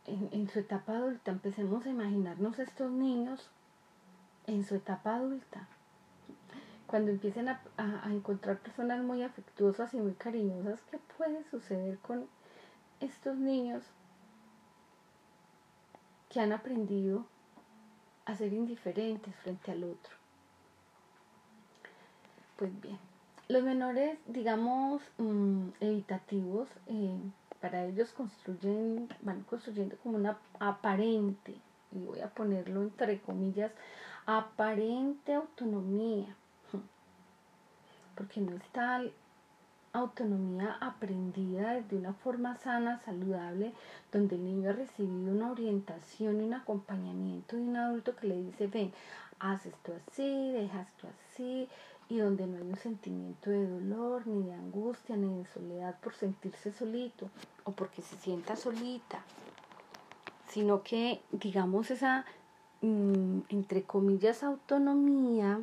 En, 0.05 0.47
su 0.49 0.59
etapa 0.59 0.93
adulta, 0.93 1.31
empecemos 1.31 1.85
a 1.85 1.89
imaginarnos 1.89 2.59
estos 2.59 2.89
niños 2.91 3.49
en 4.45 4.63
su 4.63 4.75
etapa 4.75 5.15
adulta. 5.15 5.67
Cuando 6.85 7.11
empiecen 7.11 7.49
a, 7.49 7.61
a 7.77 8.13
encontrar 8.13 8.59
personas 8.59 9.03
muy 9.03 9.23
afectuosas 9.23 9.93
y 9.93 9.97
muy 9.97 10.13
cariñosas, 10.13 10.79
¿qué 10.89 10.97
puede 11.17 11.43
suceder 11.49 11.97
con 11.99 12.25
estos 13.01 13.35
niños 13.35 13.83
han 16.39 16.53
aprendido 16.53 17.25
a 18.25 18.35
ser 18.35 18.53
indiferentes 18.53 19.35
frente 19.37 19.71
al 19.71 19.83
otro. 19.83 20.15
Pues 22.57 22.81
bien, 22.81 22.97
los 23.47 23.63
menores, 23.63 24.19
digamos, 24.27 25.01
mm, 25.17 25.69
evitativos, 25.79 26.67
eh, 26.87 27.19
para 27.61 27.85
ellos 27.85 28.11
construyen, 28.11 29.07
van 29.21 29.43
construyendo 29.43 29.97
como 29.97 30.17
una 30.17 30.37
aparente, 30.59 31.55
y 31.91 31.99
voy 31.99 32.19
a 32.19 32.29
ponerlo 32.29 32.81
entre 32.81 33.21
comillas, 33.21 33.71
aparente 34.25 35.33
autonomía, 35.33 36.35
porque 38.15 38.41
no 38.41 38.55
es 38.55 38.67
tal 38.71 39.13
autonomía 39.97 40.77
aprendida 40.79 41.81
de 41.81 41.97
una 41.97 42.13
forma 42.13 42.55
sana, 42.57 42.99
saludable, 42.99 43.73
donde 44.11 44.35
el 44.35 44.45
niño 44.45 44.69
ha 44.69 44.73
recibido 44.73 45.31
una 45.31 45.51
orientación 45.51 46.41
y 46.41 46.45
un 46.45 46.53
acompañamiento 46.53 47.55
de 47.55 47.61
un 47.63 47.75
adulto 47.75 48.15
que 48.15 48.27
le 48.27 48.41
dice, 48.41 48.67
ven, 48.67 48.91
haz 49.39 49.65
esto 49.65 49.93
así, 50.07 50.51
deja 50.51 50.81
esto 50.81 51.07
así, 51.07 51.67
y 52.09 52.17
donde 52.17 52.47
no 52.47 52.57
hay 52.57 52.63
un 52.63 52.77
sentimiento 52.77 53.49
de 53.49 53.67
dolor, 53.67 54.25
ni 54.27 54.43
de 54.43 54.53
angustia, 54.53 55.17
ni 55.17 55.39
de 55.39 55.45
soledad 55.47 55.99
por 55.99 56.13
sentirse 56.13 56.71
solito 56.71 57.29
o 57.63 57.71
porque 57.71 58.01
se 58.01 58.15
sienta 58.17 58.55
solita, 58.55 59.21
sino 60.47 60.83
que, 60.83 61.21
digamos, 61.31 61.91
esa, 61.91 62.25
mm, 62.81 63.39
entre 63.49 63.83
comillas, 63.83 64.43
autonomía, 64.43 65.61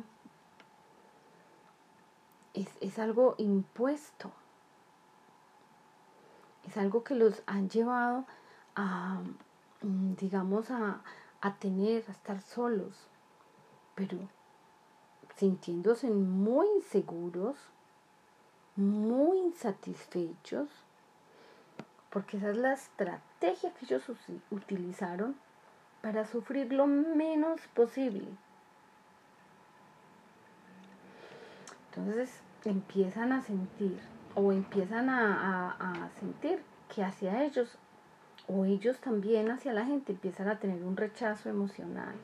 es, 2.55 2.99
algo 2.99 3.35
impuesto. 3.37 4.31
Es 6.67 6.77
algo 6.77 7.03
que 7.03 7.15
los 7.15 7.43
han 7.45 7.69
llevado 7.69 8.25
a, 8.75 9.21
mm, 9.81 10.15
digamos, 10.15 10.71
a, 10.71 11.01
a 11.41 11.55
tener, 11.55 12.03
a 12.07 12.11
estar 12.11 12.41
solos, 12.41 13.07
pero 13.93 14.17
sintiéndose 15.35 16.09
muy 16.09 16.67
inseguros, 16.77 17.57
muy 18.75 19.37
insatisfechos, 19.39 20.69
porque 22.09 22.37
esa 22.37 22.51
es 22.51 22.57
la 22.57 22.73
estrategia 22.73 23.73
que 23.73 23.85
ellos 23.85 24.03
utilizaron 24.49 25.35
para 26.01 26.25
sufrir 26.25 26.71
lo 26.71 26.87
menos 26.87 27.61
posible. 27.73 28.27
Entonces, 31.95 32.41
empiezan 32.65 33.31
a 33.31 33.41
sentir 33.41 33.99
o 34.35 34.51
empiezan 34.51 35.09
a, 35.09 36.09
sentir 36.19 36.61
que 36.93 37.03
hacia 37.03 37.43
ellos 37.43 37.77
o 38.47 38.65
ellos 38.65 38.99
también 38.99 39.49
hacia 39.49 39.73
la 39.73 39.85
gente 39.85 40.11
empiezan 40.11 40.49
a 40.49 40.59
tener 40.59 40.83
un 40.83 40.97
rechazo 40.97 41.49
emocional. 41.49 42.15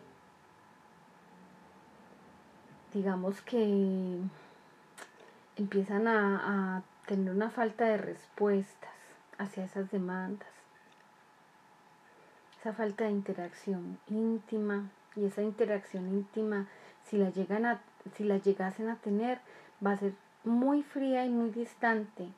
Digamos 2.93 3.41
que 3.41 4.17
empiezan 5.55 6.07
a, 6.07 6.77
a, 6.77 6.83
tener 7.07 7.33
una 7.33 7.49
falta 7.49 7.85
de 7.85 7.97
respuestas 7.97 8.91
hacia 9.37 9.63
esas 9.63 9.89
demandas. 9.89 10.49
Esa 12.59 12.73
falta 12.73 13.05
de 13.05 13.11
interacción 13.11 13.97
íntima 14.07 14.89
y 15.15 15.25
esa 15.25 15.41
interacción 15.41 16.07
íntima, 16.09 16.67
si 17.05 17.17
la, 17.17 17.29
llegan 17.31 17.65
a, 17.65 17.81
si 18.15 18.23
la 18.23 18.37
llegasen 18.37 18.89
a 18.89 18.95
tener, 18.97 19.39
va 19.85 19.91
a 19.91 19.97
ser 19.97 20.13
muy 20.43 20.83
fría 20.83 21.25
y 21.25 21.29
muy 21.29 21.49
distante, 21.51 22.29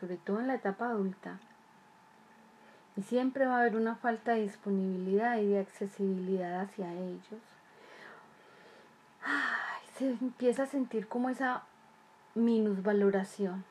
sobre 0.00 0.16
todo 0.16 0.40
en 0.40 0.48
la 0.48 0.54
etapa 0.54 0.88
adulta. 0.88 1.38
Y 2.96 3.02
siempre 3.02 3.46
va 3.46 3.56
a 3.56 3.60
haber 3.60 3.76
una 3.76 3.96
falta 3.96 4.32
de 4.32 4.42
disponibilidad 4.42 5.38
y 5.38 5.48
de 5.48 5.60
accesibilidad 5.60 6.60
hacia 6.60 6.92
ellos. 6.92 7.40
se 9.98 10.10
empieza 10.10 10.64
a 10.64 10.66
sentir 10.66 11.08
como 11.08 11.28
esa 11.28 11.62
minusvaloración. 12.34 13.64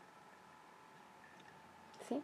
¿Sí? 2.07 2.21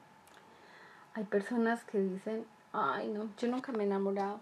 Hay 1.13 1.23
personas 1.25 1.83
que 1.83 1.99
dicen, 1.99 2.45
ay 2.73 3.09
no, 3.09 3.29
yo 3.37 3.47
nunca 3.47 3.71
me 3.71 3.83
he 3.83 3.87
enamorado. 3.87 4.39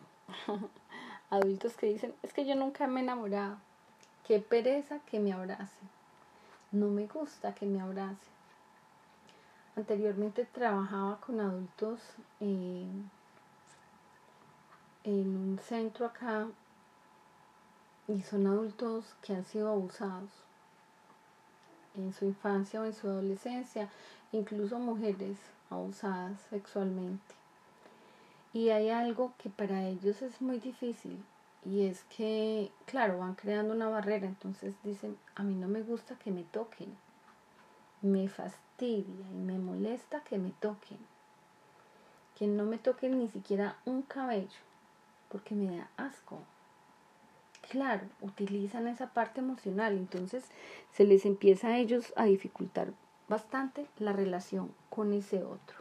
Adultos 1.29 1.75
que 1.75 1.87
dicen, 1.87 2.13
es 2.23 2.33
que 2.33 2.45
yo 2.45 2.55
nunca 2.55 2.87
me 2.87 3.01
he 3.01 3.03
enamorado. 3.03 3.57
Qué 4.27 4.41
pereza 4.41 4.99
que 5.09 5.21
me 5.21 5.31
abrace. 5.31 5.85
No 6.73 6.89
me 6.89 7.07
gusta 7.07 7.55
que 7.55 7.65
me 7.65 7.79
abrace. 7.79 8.27
Anteriormente 9.77 10.43
trabajaba 10.43 11.17
con 11.21 11.39
adultos 11.39 12.01
en, 12.41 13.09
en 15.05 15.37
un 15.37 15.59
centro 15.59 16.05
acá 16.05 16.45
y 18.09 18.21
son 18.21 18.47
adultos 18.47 19.15
que 19.21 19.33
han 19.33 19.45
sido 19.45 19.69
abusados 19.69 20.29
en 21.95 22.11
su 22.11 22.25
infancia 22.25 22.81
o 22.81 22.83
en 22.83 22.93
su 22.93 23.07
adolescencia, 23.07 23.87
incluso 24.33 24.77
mujeres 24.77 25.37
abusadas 25.69 26.37
sexualmente. 26.49 27.33
Y 28.51 28.71
hay 28.71 28.89
algo 28.89 29.31
que 29.37 29.49
para 29.49 29.87
ellos 29.87 30.21
es 30.21 30.41
muy 30.41 30.59
difícil 30.59 31.23
y 31.67 31.85
es 31.85 32.05
que, 32.05 32.71
claro, 32.85 33.19
van 33.19 33.35
creando 33.35 33.73
una 33.73 33.89
barrera, 33.89 34.25
entonces 34.25 34.73
dicen, 34.83 35.17
a 35.35 35.43
mí 35.43 35.53
no 35.53 35.67
me 35.67 35.81
gusta 35.81 36.17
que 36.17 36.31
me 36.31 36.43
toquen, 36.43 36.95
me 38.01 38.29
fastidia 38.29 39.27
y 39.31 39.35
me 39.35 39.59
molesta 39.59 40.23
que 40.23 40.37
me 40.37 40.51
toquen, 40.51 40.97
que 42.37 42.47
no 42.47 42.63
me 42.63 42.77
toquen 42.77 43.19
ni 43.19 43.27
siquiera 43.27 43.77
un 43.83 44.01
cabello, 44.01 44.59
porque 45.29 45.55
me 45.55 45.75
da 45.77 45.89
asco. 45.97 46.39
Claro, 47.69 48.07
utilizan 48.21 48.87
esa 48.87 49.07
parte 49.07 49.41
emocional, 49.41 49.97
entonces 49.97 50.45
se 50.93 51.03
les 51.03 51.25
empieza 51.25 51.67
a 51.67 51.77
ellos 51.79 52.13
a 52.15 52.25
dificultar 52.25 52.93
bastante 53.27 53.87
la 53.99 54.13
relación 54.13 54.73
con 54.89 55.11
ese 55.11 55.43
otro 55.43 55.75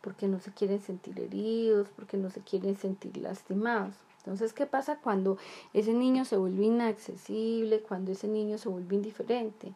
porque 0.00 0.26
no 0.26 0.40
se 0.40 0.50
quieren 0.50 0.80
sentir 0.80 1.20
heridos, 1.20 1.88
porque 1.94 2.16
no 2.16 2.28
se 2.28 2.40
quieren 2.40 2.76
sentir 2.76 3.16
lastimados. 3.18 3.94
Entonces, 4.24 4.52
¿qué 4.52 4.66
pasa 4.66 4.98
cuando 4.98 5.36
ese 5.72 5.92
niño 5.92 6.24
se 6.24 6.36
vuelve 6.36 6.64
inaccesible, 6.64 7.80
cuando 7.80 8.12
ese 8.12 8.28
niño 8.28 8.56
se 8.58 8.68
vuelve 8.68 8.94
indiferente? 8.94 9.72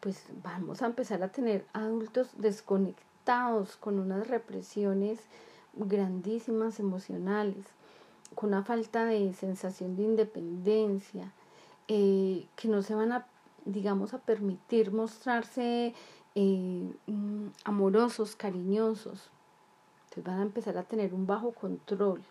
Pues 0.00 0.24
vamos 0.44 0.82
a 0.82 0.86
empezar 0.86 1.22
a 1.22 1.32
tener 1.32 1.64
adultos 1.72 2.28
desconectados 2.36 3.76
con 3.76 3.98
unas 3.98 4.28
represiones 4.28 5.18
grandísimas 5.74 6.78
emocionales, 6.78 7.66
con 8.34 8.50
una 8.50 8.62
falta 8.62 9.04
de 9.04 9.32
sensación 9.34 9.96
de 9.96 10.04
independencia, 10.04 11.32
eh, 11.88 12.46
que 12.54 12.68
no 12.68 12.82
se 12.82 12.94
van 12.94 13.12
a, 13.12 13.26
digamos, 13.64 14.14
a 14.14 14.18
permitir 14.18 14.92
mostrarse 14.92 15.94
eh, 16.36 16.92
mm, 17.06 17.46
amorosos, 17.64 18.36
cariñosos, 18.36 19.30
van 20.22 20.40
a 20.40 20.42
empezar 20.42 20.76
a 20.78 20.82
tener 20.82 21.14
un 21.14 21.26
bajo 21.26 21.52
control 21.52 22.22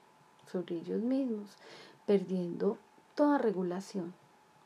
sobre 0.51 0.75
ellos 0.75 1.01
mismos, 1.01 1.49
perdiendo 2.05 2.77
toda 3.15 3.38
regulación. 3.38 4.13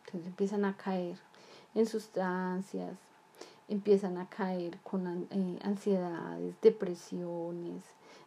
Entonces 0.06 0.28
empiezan 0.28 0.66
a 0.66 0.76
caer 0.78 1.18
en 1.76 1.86
sustancias, 1.86 2.98
empiezan 3.68 4.18
a 4.18 4.30
caer 4.30 4.78
con 4.80 5.28
eh, 5.32 5.60
ansiedades, 5.64 6.56
depresiones, 6.62 7.84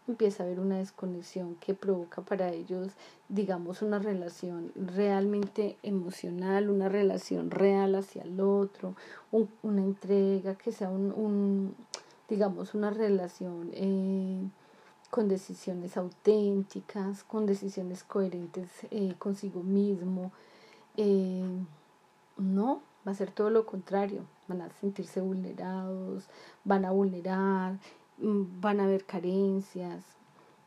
empieza 0.07 0.43
a 0.43 0.47
haber 0.47 0.61
una 0.61 0.79
desconexión 0.79 1.55
que 1.57 1.75
provoca 1.75 2.23
para 2.23 2.51
ellos, 2.51 2.93
digamos, 3.29 3.83
una 3.83 3.99
relación 3.99 4.73
realmente 4.75 5.77
emocional, 5.83 6.71
una 6.71 6.89
relación 6.89 7.51
real 7.51 7.95
hacia 7.95 8.23
el 8.23 8.41
otro, 8.41 8.95
una 9.63 9.83
entrega 9.83 10.57
que 10.57 10.73
sea 10.73 10.91
un, 10.91 11.75
digamos, 12.29 12.75
una 12.75 12.91
relación 12.91 13.71
eh, 13.73 14.43
con 15.15 15.29
decisiones 15.29 15.97
auténticas, 15.97 17.23
con 17.23 17.47
decisiones 17.47 18.03
coherentes 18.03 18.69
eh, 18.91 19.15
consigo 19.17 19.63
mismo. 19.63 20.33
Eh, 20.97 21.47
no, 22.37 22.83
va 23.07 23.13
a 23.13 23.15
ser 23.15 23.31
todo 23.31 23.49
lo 23.49 23.65
contrario. 23.65 24.25
Van 24.49 24.61
a 24.61 24.71
sentirse 24.81 25.21
vulnerados, 25.21 26.25
van 26.65 26.85
a 26.85 26.91
vulnerar, 26.91 27.79
mm, 28.19 28.61
van 28.61 28.81
a 28.81 28.85
haber 28.87 29.05
carencias, 29.05 30.03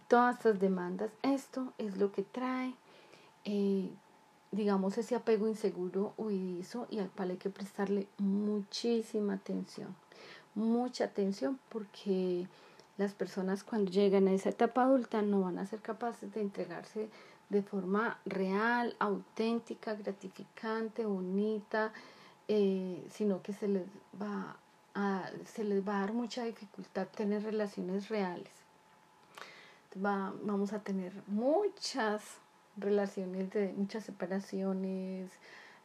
todas 0.08 0.38
estas 0.38 0.62
demandas. 0.62 1.12
Esto 1.24 1.74
es 1.78 1.98
lo 1.98 2.14
que 2.14 2.24
trae, 2.24 2.74
eh, 3.44 3.90
digamos, 4.54 4.98
ese 4.98 5.16
apego 5.16 5.50
inseguro, 5.50 6.14
huidizo 6.16 6.88
y 6.90 7.00
al 7.00 7.10
cual 7.10 7.32
hay 7.32 7.38
que 7.38 7.50
prestarle 7.50 8.08
muchísima 8.18 9.34
atención. 9.34 9.94
Mucha 10.56 11.04
atención 11.04 11.60
porque 11.68 12.48
las 12.98 13.14
personas 13.14 13.64
cuando 13.64 13.92
llegan 13.92 14.28
a 14.28 14.34
esa 14.34 14.50
etapa 14.50 14.84
adulta 14.84 15.22
no 15.22 15.42
van 15.42 15.60
a 15.60 15.66
ser 15.66 15.82
capaces 15.82 16.34
de 16.34 16.42
entregarse 16.42 17.10
de 17.50 17.62
forma 17.62 18.20
real, 18.26 18.96
auténtica, 19.00 19.94
gratificante, 19.94 21.06
bonita, 21.06 21.94
eh, 22.48 23.06
sino 23.10 23.42
que 23.42 23.54
se 23.54 23.68
les 23.68 23.88
va 24.22 24.58
a, 24.96 25.30
se 25.46 25.64
les 25.64 25.88
va 25.88 25.98
a 25.98 26.02
dar 26.02 26.14
mucha 26.14 26.44
dificultad 26.44 27.08
tener 27.08 27.44
relaciones 27.44 28.10
reales. 28.10 28.52
Va, 30.04 30.34
vamos 30.44 30.74
a 30.74 30.80
tener 30.80 31.14
muchas 31.28 32.22
relaciones 32.76 33.50
de 33.52 33.74
muchas 33.74 34.04
separaciones, 34.04 35.32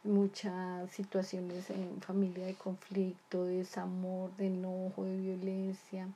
muchas 0.03 0.91
situaciones 0.91 1.69
en 1.69 2.01
familia 2.01 2.45
de 2.45 2.55
conflicto, 2.55 3.45
de 3.45 3.57
desamor, 3.57 4.35
de 4.35 4.47
enojo, 4.47 5.05
de 5.05 5.17
violencia. 5.17 6.07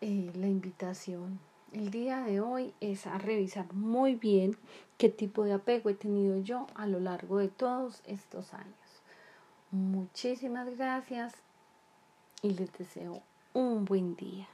Eh, 0.00 0.32
la 0.34 0.46
invitación 0.46 1.38
el 1.72 1.90
día 1.90 2.20
de 2.20 2.40
hoy 2.40 2.74
es 2.80 3.06
a 3.06 3.18
revisar 3.18 3.72
muy 3.74 4.16
bien 4.16 4.56
qué 4.98 5.08
tipo 5.08 5.44
de 5.44 5.52
apego 5.52 5.88
he 5.90 5.94
tenido 5.94 6.38
yo 6.38 6.66
a 6.74 6.86
lo 6.86 6.98
largo 6.98 7.38
de 7.38 7.48
todos 7.48 8.02
estos 8.06 8.52
años. 8.54 8.74
Muchísimas 9.70 10.76
gracias 10.76 11.34
y 12.42 12.50
les 12.50 12.72
deseo 12.72 13.22
un 13.52 13.84
buen 13.84 14.16
día. 14.16 14.48